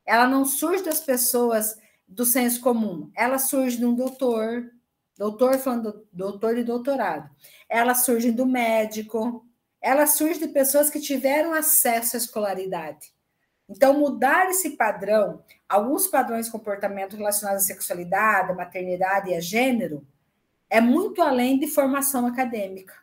Ela 0.05 0.29
não 0.29 0.45
surge 0.45 0.85
das 0.85 1.01
pessoas 1.01 1.79
do 2.07 2.27
senso 2.27 2.61
comum. 2.61 3.11
Ela 3.17 3.39
surge 3.39 3.79
de 3.79 3.87
um 3.87 3.95
doutor, 3.95 4.71
doutor 5.17 5.59
falando 5.59 6.07
doutor 6.13 6.59
e 6.59 6.63
doutorado. 6.63 7.31
Elas 7.69 8.05
surgem 8.05 8.33
do 8.33 8.45
médico, 8.45 9.47
elas 9.81 10.11
surgem 10.11 10.47
de 10.47 10.49
pessoas 10.49 10.91
que 10.91 11.01
tiveram 11.01 11.55
acesso 11.55 12.17
à 12.17 12.19
escolaridade. 12.19 13.15
Então, 13.67 13.99
mudar 13.99 14.51
esse 14.51 14.77
padrão, 14.77 15.43
alguns 15.67 16.07
padrões 16.07 16.47
de 16.47 16.53
comportamento 16.53 17.17
relacionados 17.17 17.65
à 17.65 17.67
sexualidade, 17.67 18.53
à 18.53 18.55
maternidade 18.55 19.31
e 19.31 19.35
a 19.35 19.41
gênero, 19.41 20.07
é 20.75 20.81
muito 20.81 21.23
além 21.23 21.57
de 21.57 21.69
formação 21.69 22.27
acadêmica. 22.27 22.95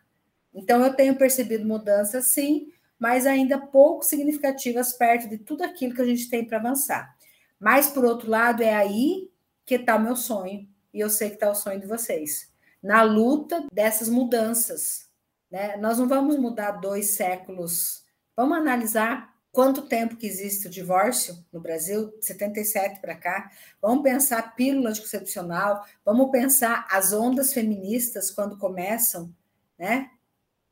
Então, 0.54 0.84
eu 0.84 0.94
tenho 0.94 1.18
percebido 1.18 1.66
mudanças, 1.66 2.26
sim, 2.34 2.70
mas 3.00 3.26
ainda 3.26 3.58
pouco 3.58 4.04
significativas 4.04 4.92
perto 4.92 5.30
de 5.30 5.38
tudo 5.38 5.64
aquilo 5.64 5.96
que 5.96 6.02
a 6.02 6.06
gente 6.06 6.30
tem 6.30 6.44
para 6.44 6.58
avançar. 6.58 7.16
Mas, 7.58 7.88
por 7.88 8.04
outro 8.04 8.30
lado, 8.30 8.62
é 8.62 8.74
aí 8.74 9.32
que 9.66 9.76
está 9.76 9.96
o 9.96 10.04
meu 10.04 10.18
sonho, 10.18 10.68
e 10.94 11.00
eu 11.00 11.10
sei 11.10 11.30
que 11.30 11.36
está 11.36 11.50
o 11.50 11.56
sonho 11.56 11.80
de 11.80 11.88
vocês, 11.88 12.52
na 12.84 13.04
luta 13.04 13.66
dessas 13.72 14.10
mudanças. 14.10 15.10
Né? 15.50 15.78
Nós 15.78 15.98
não 15.98 16.10
vamos 16.10 16.38
mudar 16.38 16.72
dois 16.72 17.12
séculos, 17.12 18.04
vamos 18.36 18.58
analisar 18.58 19.31
quanto 19.52 19.82
tempo 19.82 20.16
que 20.16 20.26
existe 20.26 20.68
o 20.68 20.70
divórcio 20.70 21.46
no 21.52 21.60
Brasil, 21.60 22.14
77 22.22 23.02
para 23.02 23.16
cá. 23.16 23.52
Vamos 23.82 24.04
pensar 24.04 24.56
pílula 24.56 24.90
anticoncepcional, 24.90 25.86
vamos 26.06 26.32
pensar 26.32 26.88
as 26.90 27.12
ondas 27.12 27.54
feministas 27.54 28.32
quando 28.32 28.58
começam, 28.58 29.34
né? 29.78 30.10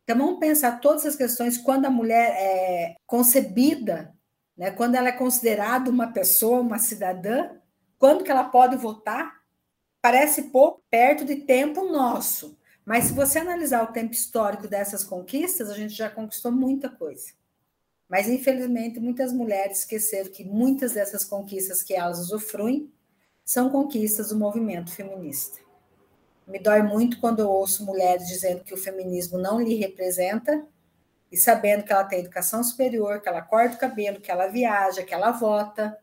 Então 0.03 0.17
vamos 0.17 0.39
pensar 0.39 0.79
todas 0.79 1.05
as 1.05 1.15
questões 1.15 1.57
quando 1.57 1.85
a 1.85 1.89
mulher 1.89 2.33
é 2.35 2.95
concebida, 3.05 4.15
né? 4.57 4.71
Quando 4.71 4.95
ela 4.95 5.09
é 5.09 5.13
considerada 5.13 5.89
uma 5.91 6.13
pessoa, 6.13 6.61
uma 6.61 6.79
cidadã, 6.79 7.49
quando 7.97 8.23
que 8.23 8.31
ela 8.31 8.45
pode 8.45 8.77
votar? 8.77 9.39
Parece 10.01 10.43
pouco 10.43 10.81
perto 10.89 11.25
de 11.25 11.35
tempo 11.35 11.91
nosso, 11.91 12.57
mas 12.85 13.05
se 13.05 13.13
você 13.13 13.39
analisar 13.39 13.83
o 13.83 13.91
tempo 13.91 14.13
histórico 14.13 14.67
dessas 14.67 15.03
conquistas, 15.03 15.69
a 15.69 15.75
gente 15.75 15.93
já 15.93 16.09
conquistou 16.09 16.51
muita 16.51 16.89
coisa. 16.89 17.38
Mas, 18.09 18.27
infelizmente, 18.27 18.99
muitas 18.99 19.31
mulheres 19.31 19.79
esqueceram 19.79 20.31
que 20.31 20.43
muitas 20.43 20.93
dessas 20.93 21.23
conquistas 21.23 21.83
que 21.83 21.93
elas 21.93 22.19
usufruem 22.19 22.91
são 23.45 23.69
conquistas 23.69 24.29
do 24.29 24.37
movimento 24.37 24.91
feminista. 24.91 25.59
Me 26.47 26.59
dói 26.59 26.81
muito 26.81 27.19
quando 27.19 27.39
eu 27.39 27.49
ouço 27.49 27.85
mulheres 27.85 28.27
dizendo 28.27 28.63
que 28.63 28.73
o 28.73 28.77
feminismo 28.77 29.37
não 29.37 29.61
lhe 29.61 29.75
representa 29.75 30.65
e 31.31 31.37
sabendo 31.37 31.83
que 31.83 31.93
ela 31.93 32.03
tem 32.03 32.19
educação 32.19 32.63
superior, 32.63 33.21
que 33.21 33.29
ela 33.29 33.43
corta 33.43 33.75
o 33.75 33.79
cabelo, 33.79 34.19
que 34.19 34.31
ela 34.31 34.47
viaja, 34.47 35.03
que 35.03 35.13
ela 35.13 35.29
vota, 35.29 35.95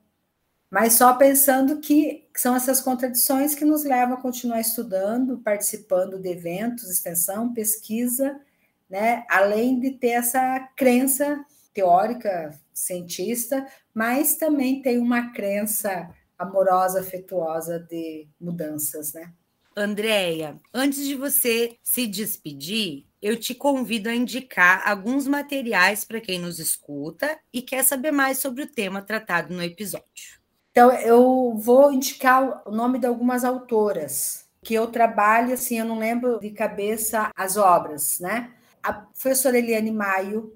mas 0.71 0.95
só 0.95 1.15
pensando 1.15 1.81
que 1.81 2.29
são 2.37 2.55
essas 2.55 2.81
contradições 2.81 3.55
que 3.55 3.65
nos 3.65 3.85
levam 3.85 4.15
a 4.15 4.21
continuar 4.21 4.61
estudando, 4.61 5.39
participando 5.39 6.19
de 6.19 6.29
eventos, 6.29 6.91
extensão, 6.91 7.53
pesquisa, 7.53 8.41
né? 8.89 9.25
além 9.29 9.81
de 9.81 9.93
ter 9.93 10.11
essa 10.11 10.61
crença 10.77 11.45
teórica, 11.77 12.59
cientista, 12.73 13.67
mas 13.93 14.37
também 14.37 14.81
tem 14.81 14.99
uma 14.99 15.31
crença 15.31 16.09
amorosa, 16.39 17.01
afetuosa 17.01 17.79
de 17.79 18.27
mudanças, 18.41 19.13
né? 19.13 19.31
Andréia, 19.77 20.59
antes 20.73 21.05
de 21.05 21.15
você 21.15 21.77
se 21.83 22.07
despedir, 22.07 23.05
eu 23.21 23.39
te 23.39 23.55
convido 23.55 24.09
a 24.09 24.15
indicar 24.15 24.89
alguns 24.89 25.27
materiais 25.27 26.03
para 26.03 26.19
quem 26.19 26.39
nos 26.39 26.59
escuta 26.59 27.39
e 27.53 27.61
quer 27.61 27.85
saber 27.85 28.11
mais 28.11 28.39
sobre 28.39 28.63
o 28.63 28.67
tema 28.67 29.03
tratado 29.03 29.55
no 29.55 29.63
episódio. 29.63 30.41
Então, 30.71 30.91
eu 30.93 31.55
vou 31.59 31.93
indicar 31.93 32.63
o 32.67 32.71
nome 32.71 32.99
de 32.99 33.07
algumas 33.07 33.45
autoras 33.45 34.47
que 34.63 34.73
eu 34.73 34.87
trabalho, 34.87 35.53
assim, 35.53 35.79
eu 35.79 35.85
não 35.85 35.99
lembro 35.99 36.41
de 36.41 36.51
cabeça 36.51 37.31
as 37.37 37.59
obras, 37.59 38.19
né? 38.19 38.53
A 38.83 38.95
professora 38.95 39.59
Eliane 39.59 39.93
Maio, 39.93 40.56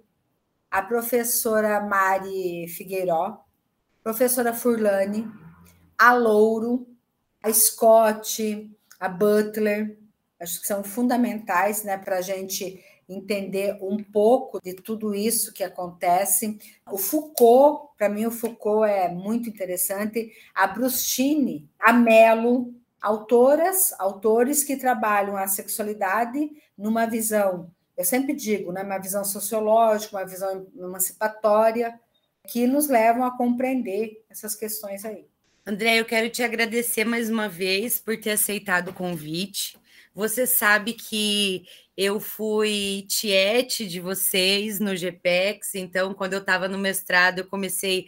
a 0.70 0.82
professora 0.82 1.80
Mari 1.80 2.68
Figueiró, 2.68 3.44
professora 4.02 4.54
Furlane, 4.54 5.28
a 5.98 6.14
Louro, 6.14 6.86
a 7.42 7.52
Scott, 7.52 8.70
a 8.98 9.08
Butler, 9.08 9.98
acho 10.38 10.60
que 10.60 10.66
são 10.66 10.84
fundamentais 10.84 11.82
né, 11.82 11.98
para 11.98 12.18
a 12.18 12.22
gente 12.22 12.82
entender 13.08 13.76
um 13.82 13.96
pouco 13.96 14.60
de 14.62 14.72
tudo 14.74 15.14
isso 15.14 15.52
que 15.52 15.64
acontece. 15.64 16.58
O 16.88 16.96
Foucault, 16.96 17.90
para 17.98 18.08
mim, 18.08 18.26
o 18.26 18.30
Foucault 18.30 18.88
é 18.88 19.08
muito 19.08 19.48
interessante. 19.48 20.30
A 20.54 20.68
Brustini, 20.68 21.68
a 21.78 21.92
Mello, 21.92 22.72
autoras, 23.00 23.92
autores 23.98 24.62
que 24.62 24.76
trabalham 24.76 25.36
a 25.36 25.48
sexualidade 25.48 26.50
numa 26.78 27.06
visão 27.06 27.70
eu 28.00 28.04
sempre 28.04 28.32
digo, 28.32 28.72
né, 28.72 28.82
uma 28.82 28.96
visão 28.96 29.22
sociológica, 29.22 30.16
uma 30.16 30.24
visão 30.24 30.66
emancipatória, 30.74 32.00
que 32.48 32.66
nos 32.66 32.88
levam 32.88 33.24
a 33.24 33.36
compreender 33.36 34.24
essas 34.30 34.54
questões 34.54 35.04
aí. 35.04 35.26
André, 35.66 36.00
eu 36.00 36.06
quero 36.06 36.30
te 36.30 36.42
agradecer 36.42 37.04
mais 37.04 37.28
uma 37.28 37.46
vez 37.46 37.98
por 37.98 38.18
ter 38.18 38.30
aceitado 38.30 38.88
o 38.88 38.94
convite. 38.94 39.78
Você 40.14 40.46
sabe 40.46 40.94
que 40.94 41.66
eu 41.94 42.18
fui 42.18 43.04
tiete 43.06 43.86
de 43.86 44.00
vocês 44.00 44.80
no 44.80 44.96
GPEX, 44.96 45.74
então, 45.74 46.14
quando 46.14 46.32
eu 46.32 46.40
estava 46.40 46.66
no 46.68 46.78
mestrado, 46.78 47.40
eu 47.40 47.46
comecei 47.46 48.06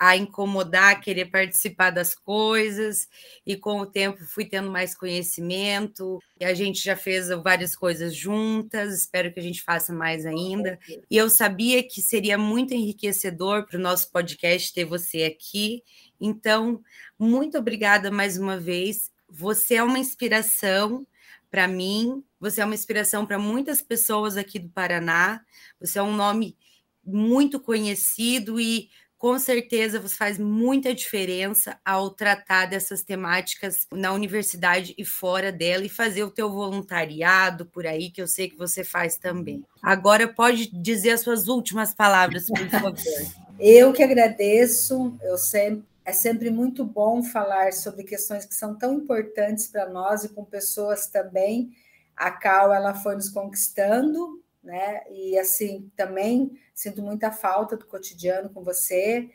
a 0.00 0.16
incomodar, 0.16 0.92
a 0.92 0.94
querer 0.98 1.26
participar 1.26 1.90
das 1.90 2.14
coisas, 2.14 3.06
e 3.46 3.54
com 3.54 3.80
o 3.80 3.86
tempo 3.86 4.24
fui 4.24 4.46
tendo 4.46 4.70
mais 4.70 4.94
conhecimento, 4.94 6.18
e 6.40 6.44
a 6.46 6.54
gente 6.54 6.82
já 6.82 6.96
fez 6.96 7.28
várias 7.44 7.76
coisas 7.76 8.16
juntas, 8.16 8.94
espero 8.94 9.30
que 9.30 9.38
a 9.38 9.42
gente 9.42 9.62
faça 9.62 9.92
mais 9.92 10.24
ainda. 10.24 10.78
E 11.10 11.18
eu 11.18 11.28
sabia 11.28 11.82
que 11.86 12.00
seria 12.00 12.38
muito 12.38 12.72
enriquecedor 12.72 13.66
para 13.66 13.76
o 13.76 13.82
nosso 13.82 14.10
podcast 14.10 14.72
ter 14.72 14.86
você 14.86 15.24
aqui. 15.24 15.82
Então, 16.18 16.80
muito 17.18 17.58
obrigada 17.58 18.10
mais 18.10 18.38
uma 18.38 18.58
vez. 18.58 19.10
Você 19.28 19.74
é 19.74 19.82
uma 19.82 19.98
inspiração 19.98 21.06
para 21.50 21.68
mim, 21.68 22.24
você 22.40 22.62
é 22.62 22.64
uma 22.64 22.74
inspiração 22.74 23.26
para 23.26 23.38
muitas 23.38 23.82
pessoas 23.82 24.38
aqui 24.38 24.58
do 24.58 24.70
Paraná. 24.70 25.44
Você 25.78 25.98
é 25.98 26.02
um 26.02 26.16
nome 26.16 26.56
muito 27.04 27.58
conhecido 27.58 28.60
e 28.60 28.88
com 29.20 29.38
certeza 29.38 30.00
você 30.00 30.14
faz 30.14 30.38
muita 30.38 30.94
diferença 30.94 31.78
ao 31.84 32.08
tratar 32.08 32.64
dessas 32.64 33.02
temáticas 33.02 33.86
na 33.92 34.14
universidade 34.14 34.94
e 34.96 35.04
fora 35.04 35.52
dela 35.52 35.84
e 35.84 35.90
fazer 35.90 36.24
o 36.24 36.30
teu 36.30 36.50
voluntariado 36.50 37.66
por 37.66 37.86
aí, 37.86 38.10
que 38.10 38.22
eu 38.22 38.26
sei 38.26 38.48
que 38.48 38.56
você 38.56 38.82
faz 38.82 39.18
também. 39.18 39.62
Agora 39.82 40.26
pode 40.26 40.70
dizer 40.72 41.10
as 41.10 41.20
suas 41.20 41.48
últimas 41.48 41.92
palavras, 41.92 42.46
por 42.46 42.66
favor. 42.70 42.94
eu 43.60 43.92
que 43.92 44.02
agradeço, 44.02 45.14
eu 45.22 45.36
sempre 45.36 45.84
é 46.02 46.12
sempre 46.12 46.50
muito 46.50 46.82
bom 46.82 47.22
falar 47.22 47.74
sobre 47.74 48.04
questões 48.04 48.46
que 48.46 48.54
são 48.54 48.74
tão 48.74 48.94
importantes 48.94 49.68
para 49.68 49.86
nós 49.86 50.24
e 50.24 50.30
com 50.30 50.44
pessoas 50.46 51.06
também. 51.06 51.70
A 52.16 52.30
Cal 52.30 52.72
ela 52.72 52.94
foi 52.94 53.16
nos 53.16 53.28
conquistando 53.28 54.42
né? 54.70 55.02
E 55.10 55.36
assim, 55.36 55.90
também 55.96 56.52
sinto 56.72 57.02
muita 57.02 57.32
falta 57.32 57.76
do 57.76 57.86
cotidiano 57.86 58.48
com 58.50 58.62
você. 58.62 59.28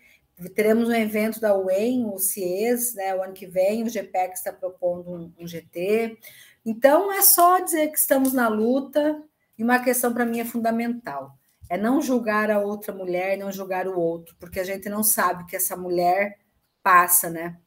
Teremos 0.55 0.89
um 0.89 0.93
evento 0.93 1.39
da 1.39 1.55
UEM, 1.55 2.05
o 2.05 2.17
CIES, 2.17 2.95
né? 2.95 3.13
O 3.13 3.21
ano 3.21 3.33
que 3.33 3.45
vem, 3.45 3.83
o 3.83 3.89
GPEC 3.89 4.33
está 4.33 4.51
propondo 4.51 5.11
um, 5.11 5.33
um 5.43 5.47
GT. 5.47 6.17
Então, 6.65 7.11
é 7.11 7.21
só 7.21 7.59
dizer 7.59 7.89
que 7.89 7.99
estamos 7.99 8.33
na 8.33 8.47
luta, 8.47 9.21
e 9.57 9.63
uma 9.63 9.79
questão 9.79 10.13
para 10.13 10.25
mim 10.25 10.39
é 10.39 10.45
fundamental: 10.45 11.37
é 11.69 11.77
não 11.77 12.01
julgar 12.01 12.49
a 12.49 12.59
outra 12.59 12.93
mulher, 12.93 13.37
não 13.37 13.51
julgar 13.51 13.87
o 13.87 13.99
outro, 13.99 14.35
porque 14.39 14.59
a 14.59 14.63
gente 14.63 14.89
não 14.89 15.03
sabe 15.03 15.45
que 15.45 15.55
essa 15.55 15.75
mulher 15.75 16.39
passa, 16.81 17.29
né? 17.29 17.57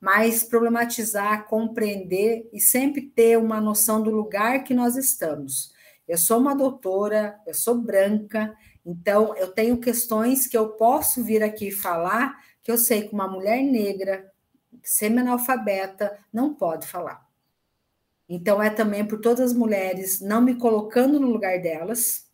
Mas 0.00 0.44
problematizar, 0.44 1.46
compreender 1.46 2.48
e 2.52 2.60
sempre 2.60 3.02
ter 3.02 3.38
uma 3.38 3.60
noção 3.60 4.02
do 4.02 4.10
lugar 4.10 4.62
que 4.62 4.74
nós 4.74 4.96
estamos. 4.96 5.73
Eu 6.06 6.18
sou 6.18 6.38
uma 6.38 6.54
doutora, 6.54 7.40
eu 7.46 7.54
sou 7.54 7.76
branca, 7.76 8.54
então 8.84 9.34
eu 9.36 9.48
tenho 9.48 9.78
questões 9.78 10.46
que 10.46 10.56
eu 10.56 10.70
posso 10.70 11.24
vir 11.24 11.42
aqui 11.42 11.70
falar 11.70 12.38
que 12.62 12.70
eu 12.70 12.78
sei 12.78 13.06
que 13.06 13.14
uma 13.14 13.28
mulher 13.28 13.62
negra, 13.62 14.30
semi-analfabeta, 14.82 16.18
não 16.32 16.54
pode 16.54 16.86
falar. 16.86 17.26
Então 18.28 18.62
é 18.62 18.70
também 18.70 19.06
por 19.06 19.20
todas 19.20 19.50
as 19.50 19.52
mulheres 19.52 20.20
não 20.20 20.40
me 20.40 20.54
colocando 20.54 21.20
no 21.20 21.28
lugar 21.30 21.60
delas, 21.60 22.26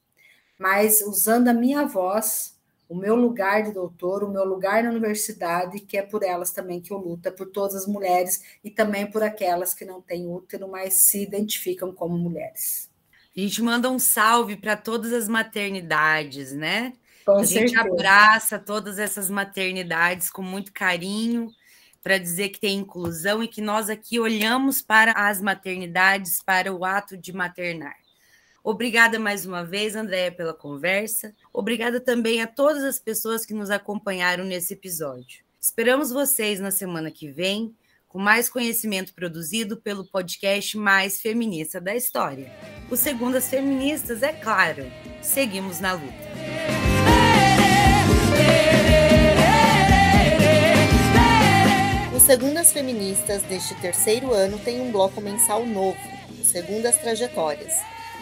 mas 0.59 1.01
usando 1.01 1.49
a 1.49 1.55
minha 1.55 1.85
voz, 1.87 2.59
o 2.89 2.95
meu 2.95 3.15
lugar 3.15 3.63
de 3.63 3.73
doutor, 3.73 4.23
o 4.23 4.31
meu 4.31 4.45
lugar 4.45 4.83
na 4.83 4.91
universidade, 4.91 5.81
que 5.81 5.97
é 5.97 6.03
por 6.03 6.23
elas 6.23 6.51
também 6.51 6.81
que 6.81 6.93
eu 6.93 6.99
luto, 6.99 7.29
é 7.29 7.33
por 7.33 7.47
todas 7.47 7.75
as 7.75 7.87
mulheres 7.87 8.43
e 8.63 8.71
também 8.71 9.11
por 9.11 9.23
aquelas 9.23 9.73
que 9.75 9.85
não 9.85 10.03
têm 10.03 10.29
útero, 10.29 10.69
mas 10.69 10.95
se 10.95 11.23
identificam 11.23 11.93
como 11.93 12.19
mulheres. 12.19 12.90
A 13.37 13.41
gente 13.41 13.63
manda 13.63 13.91
um 13.91 13.99
salve 13.99 14.57
para 14.57 14.77
todas 14.77 15.13
as 15.13 15.29
maternidades, 15.29 16.53
né? 16.53 16.93
Com 17.25 17.33
a 17.33 17.45
certeza. 17.45 17.61
gente 17.61 17.79
abraça 17.79 18.59
todas 18.59 18.99
essas 18.99 19.31
maternidades 19.31 20.31
com 20.31 20.43
muito 20.43 20.73
carinho 20.73 21.51
para 22.03 22.19
dizer 22.19 22.49
que 22.49 22.61
tem 22.61 22.79
inclusão 22.79 23.43
e 23.43 23.49
que 23.49 23.61
nós 23.61 23.91
aqui 23.91 24.19
olhamos 24.19 24.81
para 24.81 25.13
as 25.13 25.41
maternidades, 25.41 26.43
para 26.43 26.73
o 26.73 26.85
ato 26.85 27.17
de 27.17 27.33
maternar. 27.33 27.97
Obrigada 28.65 29.19
mais 29.19 29.47
uma 29.47 29.65
vez, 29.65 29.97
Andréia, 29.97 30.33
pela 30.33 30.53
conversa. 30.53 31.35
Obrigada 31.53 32.01
também 32.01 32.43
a 32.43 32.47
todas 32.47 32.85
as 32.85 32.99
pessoas 32.99 33.47
que 33.47 33.55
nos 33.55 33.71
acompanharam 33.71 34.45
nesse 34.45 34.75
episódio. 34.75 35.43
Esperamos 35.61 36.11
vocês 36.11 36.59
na 36.61 36.71
semana 36.71 37.11
que 37.11 37.31
vem 37.31 37.75
com 38.11 38.19
mais 38.19 38.49
conhecimento 38.49 39.15
produzido 39.15 39.77
pelo 39.77 40.05
podcast 40.05 40.77
mais 40.77 41.21
feminista 41.21 41.81
da 41.81 41.95
história. 41.95 42.53
O 42.91 42.97
Segundas 42.97 43.49
Feministas, 43.49 44.21
é 44.25 44.33
claro, 44.33 44.85
seguimos 45.23 45.79
na 45.79 45.93
luta. 45.93 46.13
O 52.13 52.19
Segundas 52.19 52.73
Feministas 52.73 53.43
deste 53.45 53.77
terceiro 53.77 54.35
ano 54.35 54.59
tem 54.59 54.81
um 54.81 54.91
bloco 54.91 55.21
mensal 55.21 55.65
novo, 55.65 55.97
o 56.29 56.45
Segundas 56.45 56.97
Trajetórias. 56.97 57.75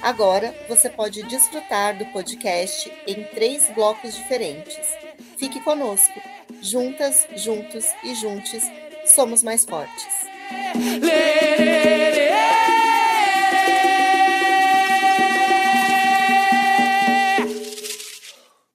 Agora 0.03 0.55
você 0.69 0.91
pode 0.91 1.23
desfrutar 1.23 1.97
do 1.97 2.05
podcast 2.13 2.93
em 3.07 3.25
três 3.25 3.71
blocos 3.75 4.15
diferentes 4.15 4.87
Fique 5.39 5.61
conosco. 5.61 6.21
Juntas, 6.61 7.27
juntos 7.37 7.87
e 8.03 8.15
juntos, 8.17 8.63
somos 9.15 9.43
mais 9.43 9.65
fortes. 9.65 10.07